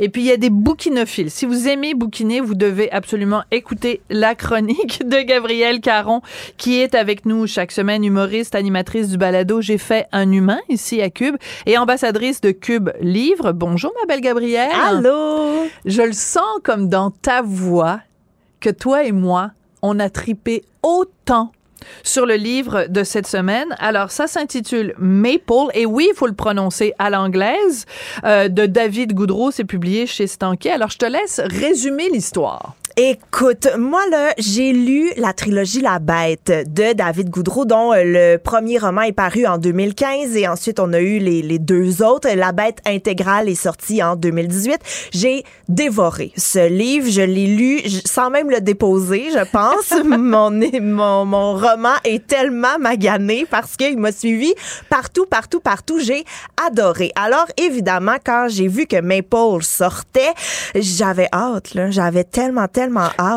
[0.00, 1.30] et puis il y a des bouquinophiles.
[1.30, 6.22] Si vous aimez bouquiner, vous devez absolument écouter la chronique de Gabrielle Caron,
[6.56, 11.00] qui est avec nous chaque semaine, humoriste, animatrice du balado J'ai fait un humain ici
[11.00, 11.36] à Cube
[11.66, 13.52] et ambassadrice de Cube Livre.
[13.52, 14.70] Bonjour, ma belle Gabrielle.
[14.72, 15.68] Allô?
[15.84, 18.00] Je le sens comme dans ta voix
[18.60, 19.52] que toi et moi,
[19.82, 21.52] on a tripé autant
[22.02, 23.68] sur le livre de cette semaine.
[23.78, 27.86] Alors, ça s'intitule Maple, et oui, il faut le prononcer à l'anglaise,
[28.24, 29.50] euh, de David Goudreau.
[29.50, 30.70] C'est publié chez Stanquet.
[30.70, 32.74] Alors, je te laisse résumer l'histoire.
[33.00, 38.38] Écoute, moi là, j'ai lu la trilogie La Bête de David Goudreau, dont euh, le
[38.38, 42.28] premier roman est paru en 2015 et ensuite on a eu les, les deux autres.
[42.34, 44.80] La Bête intégrale est sortie en 2018.
[45.12, 49.94] J'ai dévoré ce livre, je l'ai lu sans même le déposer, je pense.
[50.04, 54.52] mon, mon, mon roman est tellement magané parce qu'il m'a suivi
[54.90, 56.00] partout, partout, partout.
[56.00, 56.24] J'ai
[56.66, 57.12] adoré.
[57.14, 60.34] Alors évidemment, quand j'ai vu que Maple sortait,
[60.74, 61.92] j'avais hâte, là.
[61.92, 62.87] J'avais tellement, tellement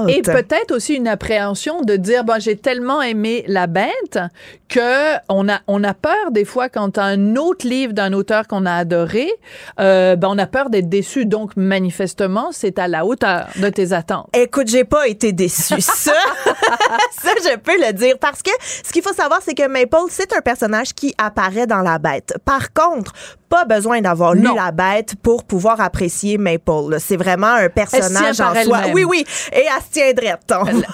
[0.07, 4.19] et peut-être aussi une appréhension de dire, bon, j'ai tellement aimé la bête
[4.69, 8.65] que on a, on a peur des fois quand un autre livre d'un auteur qu'on
[8.65, 9.29] a adoré,
[9.79, 11.25] euh, ben on a peur d'être déçu.
[11.25, 14.29] Donc manifestement, c'est à la hauteur de tes attentes.
[14.33, 15.81] Écoute, j'ai pas été déçue.
[15.81, 16.13] ça,
[17.11, 20.33] ça je peux le dire parce que ce qu'il faut savoir, c'est que Maple, c'est
[20.33, 22.35] un personnage qui apparaît dans la bête.
[22.45, 23.13] Par contre,
[23.51, 26.95] pas besoin d'avoir lu la bête pour pouvoir apprécier Maple.
[26.99, 28.79] C'est vraiment un personnage en soi.
[28.93, 29.25] Oui, oui.
[29.51, 30.53] Et elle se tient drette.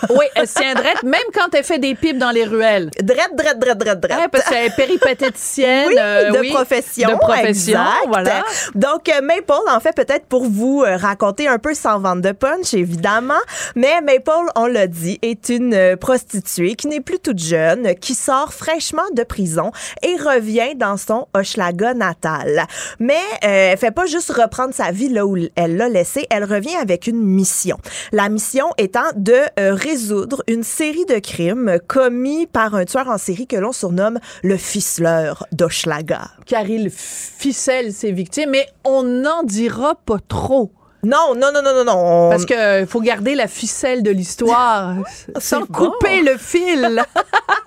[0.09, 2.89] oui, elle se tient drette, même quand elle fait des pipes dans les ruelles.
[2.99, 4.31] Drette, drette, drette, drette, drette.
[4.31, 5.87] parce qu'elle est péripatéticienne.
[5.89, 7.09] oui, euh, de profession.
[7.09, 8.43] De profession, voilà.
[8.73, 12.31] Donc, euh, Maple, en fait, peut-être pour vous euh, raconter un peu sans vente de
[12.31, 13.35] punch, évidemment,
[13.75, 18.51] mais Maple, on l'a dit, est une prostituée qui n'est plus toute jeune, qui sort
[18.51, 22.46] fraîchement de prison et revient dans son Hochelaga natal.
[22.47, 22.67] Mal.
[22.99, 26.43] Mais euh, elle fait pas juste reprendre sa vie là où elle l'a laissé, elle
[26.43, 27.77] revient avec une mission.
[28.11, 33.17] La mission étant de euh, résoudre une série de crimes commis par un tueur en
[33.17, 36.29] série que l'on surnomme le ficeleur d'Hochelaga.
[36.45, 40.71] Car il ficelle ses victimes, mais on n'en dira pas trop.
[41.03, 42.29] Non, non, non, non, non, non.
[42.29, 44.95] Parce que faut garder la ficelle de l'histoire
[45.37, 47.03] sans couper le fil.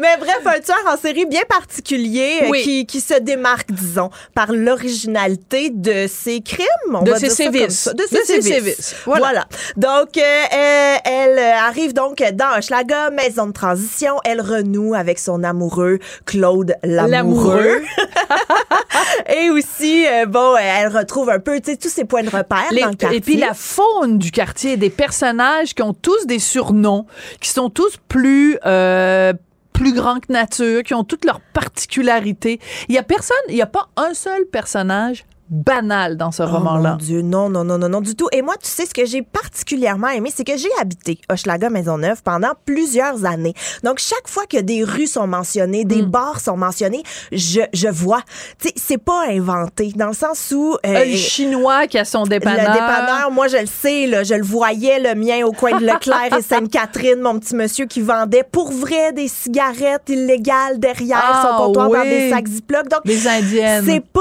[0.00, 2.62] Mais bref, un tueur en série bien particulier euh, Oui.
[2.62, 6.66] qui, qui se démarque, disons, par l'originalité de ses crimes.
[6.94, 7.78] on De va ses dire ça comme sévices.
[7.78, 7.92] ça.
[7.92, 8.54] De De ses ses sévices.
[8.54, 8.94] sévices.
[9.04, 9.26] Voilà.
[9.26, 9.46] Voilà.
[9.76, 14.16] Donc, euh, euh, elle euh, arrive donc dans Hochelaga, maison de transition.
[14.24, 17.10] Elle renoue avec son amoureux, Claude Lamoureux.
[17.10, 17.82] L'amoureux.
[19.34, 22.64] Et aussi, euh, bon, elle retrouve un peu, tu sais, tous ses points de repère
[22.70, 23.18] Les- dans le quartier.
[23.18, 27.06] et puis la faune du quartier, des personnages qui ont tous des surnoms,
[27.40, 29.32] qui sont tous plus euh,
[29.76, 32.58] plus grands que nature, qui ont toutes leurs particularités.
[32.88, 36.46] Il y a personne, il y a pas un seul personnage banal dans ce Oh
[36.46, 36.90] roman-là.
[36.92, 38.28] mon Dieu, non, non, non, non, non, du tout.
[38.32, 42.22] Et moi, tu sais, ce que j'ai particulièrement aimé, c'est que j'ai habité Hochelaga Maisonneuve
[42.22, 43.54] pendant plusieurs années.
[43.84, 46.06] Donc, chaque fois que des rues sont mentionnées, des Mm.
[46.06, 48.22] bars sont mentionnés, je, je vois.
[48.60, 50.76] Tu sais, c'est pas inventé, dans le sens où...
[50.86, 52.66] euh, Un chinois qui a son dépanneur.
[52.66, 55.84] le dépanneur, moi, je le sais, là, je le voyais, le mien au coin de
[55.86, 61.48] Leclerc et Sainte-Catherine, mon petit monsieur qui vendait pour vrai des cigarettes illégales derrière Ah,
[61.58, 62.88] son comptoir dans des sacs Ziploc.
[62.88, 63.84] Donc, Les Indiennes.
[63.86, 64.20] c'est pas,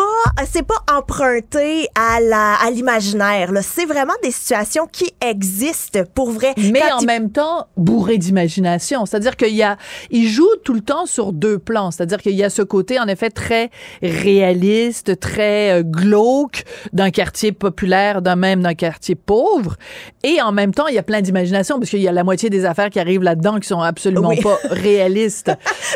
[0.52, 0.76] c'est pas
[1.20, 3.50] emprunté à la, à l'imaginaire.
[3.62, 6.54] C'est vraiment des situations qui existent pour vrai.
[6.58, 9.06] mais Quand en il- même temps bourré d'imagination.
[9.06, 9.78] C'est-à-dire qu'il y a,
[10.12, 11.92] il joue tout le temps sur deux plans.
[11.92, 13.70] C'est-à-dire qu'il y a ce côté, en effet, très
[14.02, 16.64] réaliste, très euh, glauque
[16.94, 19.76] d'un quartier populaire, d'un même d'un quartier pauvre.
[20.24, 22.50] Et en même temps, il y a plein d'imagination parce qu'il y a la moitié
[22.50, 24.42] des affaires qui arrivent là-dedans qui sont absolument Oui.
[24.42, 25.52] pas réalistes.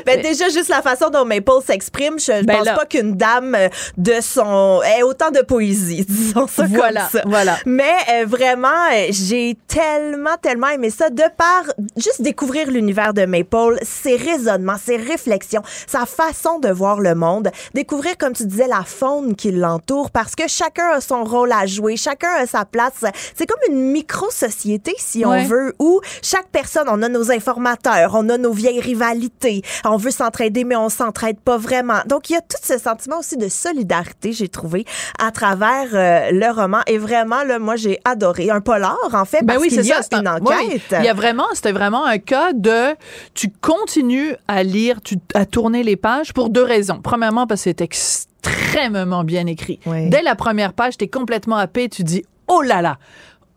[0.05, 2.75] Ben, déjà, juste la façon dont Maple s'exprime, je, je Ben pense là.
[2.75, 3.67] pas qu'une dame euh,
[3.97, 7.27] de son ait autant de poésie, disons ça Voilà, comme ça.
[7.27, 7.57] voilà.
[7.65, 11.63] Mais euh, vraiment, euh, j'ai tellement, tellement aimé ça de par
[11.97, 17.49] juste découvrir l'univers de Maple, ses raisonnements, ses réflexions, sa façon de voir le monde,
[17.73, 21.65] découvrir, comme tu disais, la faune qui l'entoure, parce que chacun a son rôle à
[21.65, 23.03] jouer, chacun a sa place.
[23.35, 28.29] C'est comme une micro-société, si on veut, où chaque personne, on a nos informateurs, on
[28.29, 32.01] a nos vieilles rivalités, on veut s'entraider, mais on s'entraide pas vraiment.
[32.05, 34.85] Donc, il y a tout ce sentiment aussi de solidarité, j'ai trouvé,
[35.19, 36.79] à travers euh, le roman.
[36.87, 38.49] Et vraiment, là, moi, j'ai adoré.
[38.49, 40.07] Un polar, en fait, Ben parce oui, qu'il c'est y a ça.
[40.11, 40.57] c'est une un- enquête.
[40.71, 42.95] oui, il y a vraiment, c'était vraiment un cas de,
[43.33, 46.99] tu continues à lire, tu, à tourner les pages pour deux raisons.
[47.01, 49.79] Premièrement, parce que c'est extrêmement bien écrit.
[49.85, 50.09] Oui.
[50.09, 52.97] Dès la première page, t'es complètement happé, tu dis, oh là là.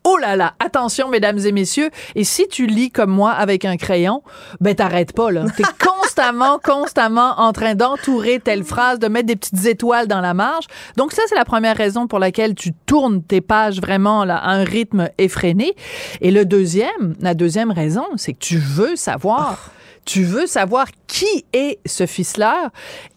[0.05, 3.77] Oh là là, attention mesdames et messieurs, et si tu lis comme moi avec un
[3.77, 4.23] crayon,
[4.61, 5.45] ben t'arrêtes pas là.
[5.57, 10.35] T'es constamment, constamment en train d'entourer telle phrase, de mettre des petites étoiles dans la
[10.35, 10.67] marge.
[10.97, 14.51] Donc ça c'est la première raison pour laquelle tu tournes tes pages vraiment là à
[14.51, 15.75] un rythme effréné.
[16.21, 19.71] Et le deuxième, la deuxième raison, c'est que tu veux savoir.
[20.05, 22.71] Tu veux savoir qui est ce ficeleur.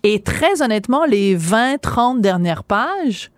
[0.03, 3.31] Et très honnêtement, les 20, 30 dernières pages,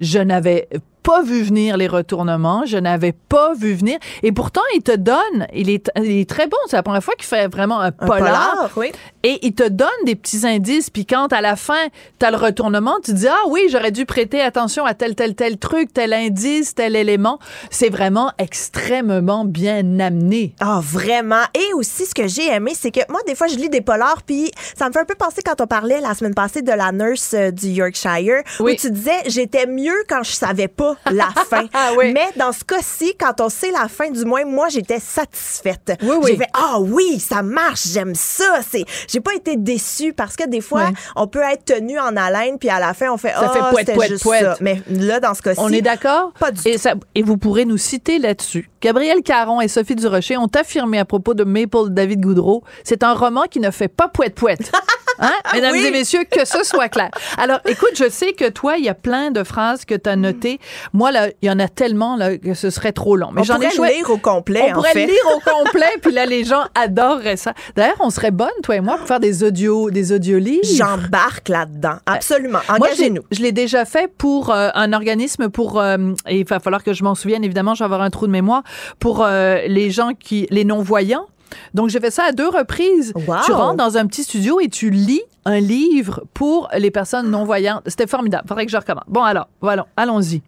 [0.00, 0.68] je n'avais
[1.08, 3.98] pas vu venir les retournements, je n'avais pas vu venir.
[4.22, 6.58] Et pourtant, il te donne, il est, il est très bon.
[6.66, 8.18] C'est la première fois qu'il fait vraiment un Un polar.
[8.18, 8.92] polar, oui.
[9.22, 10.90] Et il te donne des petits indices.
[10.90, 11.86] Puis quand à la fin,
[12.18, 15.34] t'as le retournement, tu te dis ah oui, j'aurais dû prêter attention à tel tel
[15.34, 17.38] tel truc, tel indice, tel élément.
[17.70, 20.54] C'est vraiment extrêmement bien amené.
[20.60, 21.42] Ah, vraiment.
[21.54, 24.22] Et aussi, ce que j'ai aimé, c'est que moi, des fois, je lis des polars,
[24.26, 26.92] puis ça me fait un peu penser quand on parlait la semaine passée de la
[26.92, 28.72] nurse euh, du Yorkshire, Oui.
[28.72, 31.66] où tu disais, j'étais mieux quand je savais pas la fin.
[31.72, 32.12] Ah oui.
[32.12, 35.92] Mais dans ce cas-ci, quand on sait la fin, du moins, moi, j'étais satisfaite.
[36.02, 36.30] Oui, oui.
[36.32, 38.60] J'ai fait, ah oui, ça marche, j'aime ça.
[38.68, 42.58] C'est, j'ai pas été déçue parce que des fois, on peut être tenu en haleine,
[42.58, 44.42] puis à la fin, on fait, Ça ah, fait poète, poète, juste poète.
[44.42, 44.56] ça.
[44.60, 46.32] Mais là, dans ce cas-ci, On est d'accord?
[46.38, 48.70] Pas du et Ça, et vous pourrez nous citer là-dessus.
[48.80, 53.14] Gabriel Caron et Sophie Durocher ont affirmé à propos de Maple David Goudreau, c'est un
[53.14, 54.72] roman qui ne fait pas poète-poète.
[55.20, 55.32] Hein?
[55.52, 55.84] Mesdames Oui.
[55.86, 57.10] et messieurs, que ce soit clair.
[57.38, 60.16] Alors, écoute, je sais que toi, il y a plein de phrases que tu as
[60.16, 60.58] notées.
[60.92, 63.30] Moi, là, il y en a tellement là, que ce serait trop long.
[63.32, 65.06] Mais j'en ai le lire au complet, On en pourrait fait.
[65.06, 67.54] lire au complet, puis là, les gens adoreraient ça.
[67.76, 70.64] D'ailleurs, on serait bonne, toi et moi, pour faire des audios, des audiolivres.
[70.76, 71.96] J'embarque là-dedans.
[72.06, 72.58] Absolument.
[72.78, 73.22] Moi, je l'ai- Engagez-nous.
[73.32, 75.96] Je l'ai déjà fait pour euh, un organisme pour euh,
[76.28, 78.32] et il va falloir que je m'en souvienne évidemment, je vais avoir un trou de
[78.32, 78.62] mémoire
[78.98, 81.26] pour euh, les gens qui les non-voyants.
[81.74, 83.12] Donc j'ai fait ça à deux reprises.
[83.14, 83.36] Wow.
[83.44, 87.82] Tu rentres dans un petit studio et tu lis un livre pour les personnes non-voyantes.
[87.86, 88.46] C'était formidable.
[88.48, 89.04] Faudrait que je recommence.
[89.08, 90.42] Bon alors, voilà, allons-y.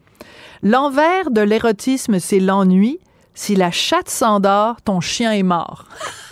[0.62, 2.98] L'envers de l'érotisme, c'est l'ennui.
[3.34, 5.86] Si la chatte s'endort, ton chien est mort.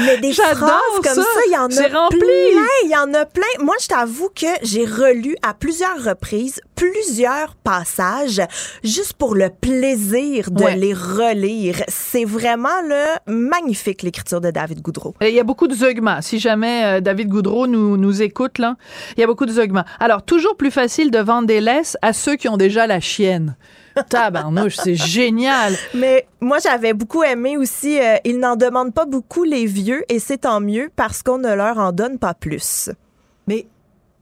[0.00, 1.24] Mais des phrases comme ça.
[1.46, 2.18] il y en a rempli.
[2.18, 3.42] plein, il y en a plein.
[3.60, 8.40] Moi, je t'avoue que j'ai relu à plusieurs reprises plusieurs passages
[8.84, 10.76] juste pour le plaisir de Ouais.
[10.76, 11.82] les relire.
[11.88, 15.14] C'est vraiment là, magnifique l'écriture de David Goudreau.
[15.20, 16.22] Et Il y a beaucoup de zeugma.
[16.22, 18.76] Si jamais euh, David Goudreau nous, nous écoute, là,
[19.16, 19.84] il y a beaucoup de zeugma.
[19.98, 23.56] Alors, toujours plus facile de vendre des laisses à ceux qui ont déjà la chienne.
[24.08, 25.74] Tabarnouche, c'est génial.
[25.94, 30.18] Mais moi, j'avais beaucoup aimé aussi, euh, ils n'en demandent pas beaucoup les vieux et
[30.18, 32.90] c'est tant mieux parce qu'on ne leur en donne pas plus.
[33.46, 33.66] Mais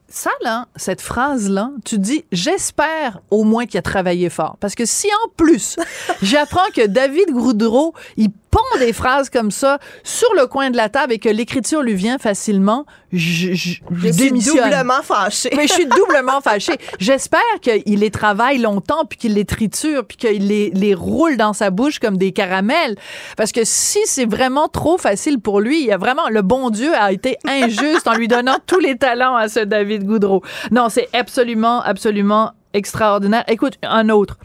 [0.09, 4.57] ça, là, cette phrase-là, tu dis, j'espère au moins qu'il a travaillé fort.
[4.61, 5.77] Parce que si en plus,
[6.23, 10.89] j'apprends que David Goudreau, il pond des phrases comme ça sur le coin de la
[10.89, 15.51] table et que l'écriture lui vient facilement, je, je, je Je suis doublement fâchée.
[15.55, 16.77] Mais je suis doublement fâchée.
[16.99, 21.53] J'espère qu'il les travaille longtemps, puis qu'il les triture, puis qu'il les, les roule dans
[21.53, 22.97] sa bouche comme des caramels.
[23.37, 26.71] Parce que si c'est vraiment trop facile pour lui, il y a vraiment le bon
[26.71, 30.43] Dieu a été injuste en lui donnant tous les talents à ce David Goudreau.
[30.71, 33.45] Non, c'est absolument, absolument extraordinaire.
[33.49, 34.39] Écoute, un autre.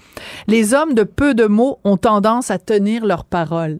[0.47, 3.77] Les hommes de peu de mots ont tendance à tenir leurs paroles.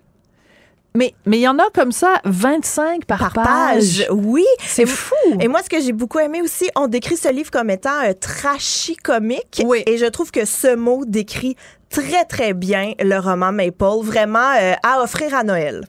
[0.93, 3.45] Mais mais il y en a comme ça 25 par, Par page.
[3.45, 4.45] page, oui.
[4.65, 5.15] C'est fou.
[5.39, 8.13] Et moi, ce que j'ai beaucoup aimé aussi, on décrit ce livre comme étant un
[8.13, 9.61] trashy comique.
[9.65, 9.83] Oui.
[9.85, 11.55] Et je trouve que ce mot décrit
[11.89, 15.85] très, très bien le roman Maple, vraiment euh, à offrir à Noël.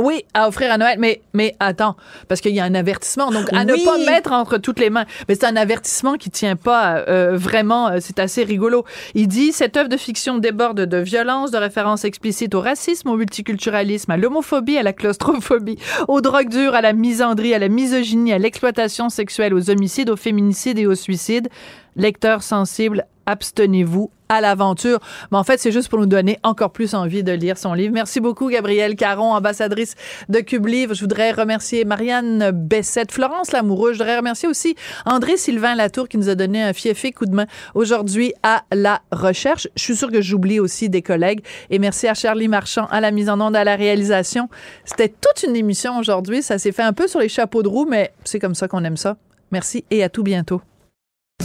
[0.00, 1.96] Oui, à offrir à Noël, mais, mais attends,
[2.28, 3.30] parce qu'il y a un avertissement.
[3.30, 3.66] Donc, à Oui.
[3.66, 5.04] ne pas mettre entre toutes les mains.
[5.28, 8.84] Mais c'est un avertissement qui tient pas euh, vraiment, euh, c'est assez rigolo.
[9.14, 13.16] Il dit, cette œuvre de fiction déborde de violence, de références explicites au racisme, au
[13.16, 15.78] multiculturalisme, à l'homophobie, à la claustrophobie,
[16.08, 20.16] aux drogues dures, à la misandrie, à la misogynie, à l'exploitation sexuelle, aux homicides, aux
[20.16, 21.48] féminicides et aux suicides.
[21.96, 25.00] Lecteurs sensibles, abstenez-vous à l'aventure.
[25.30, 27.92] Mais en fait, c'est juste pour nous donner encore plus envie de lire son livre.
[27.92, 29.96] Merci beaucoup, Gabrielle Caron, ambassadrice
[30.28, 30.94] de Cube Livre.
[30.94, 33.92] Je voudrais remercier Marianne Bessette, Florence Lamoureux.
[33.92, 37.34] Je voudrais remercier aussi André Sylvain Latour qui nous a donné un fiefé coup de
[37.34, 39.66] main aujourd'hui à la recherche.
[39.74, 41.44] Je suis sûre que j'oublie aussi des collègues.
[41.70, 44.48] Et merci à Charlie Marchand à la mise en onde, à la réalisation.
[44.84, 46.42] C'était toute une émission aujourd'hui.
[46.42, 48.84] Ça s'est fait un peu sur les chapeaux de roue, mais c'est comme ça qu'on
[48.84, 49.16] aime ça.
[49.50, 50.62] Merci et à tout bientôt.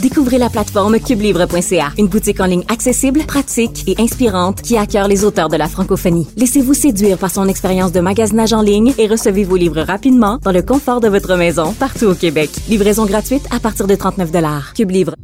[0.00, 5.24] Découvrez la plateforme cubelivre.ca, une boutique en ligne accessible, pratique et inspirante qui accueille les
[5.24, 6.28] auteurs de la francophonie.
[6.36, 10.52] Laissez-vous séduire par son expérience de magasinage en ligne et recevez vos livres rapidement dans
[10.52, 12.50] le confort de votre maison partout au Québec.
[12.68, 14.30] Livraison gratuite à partir de 39
[14.74, 15.14] Cube Livre.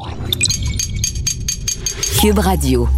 [2.21, 2.89] Cube Radio.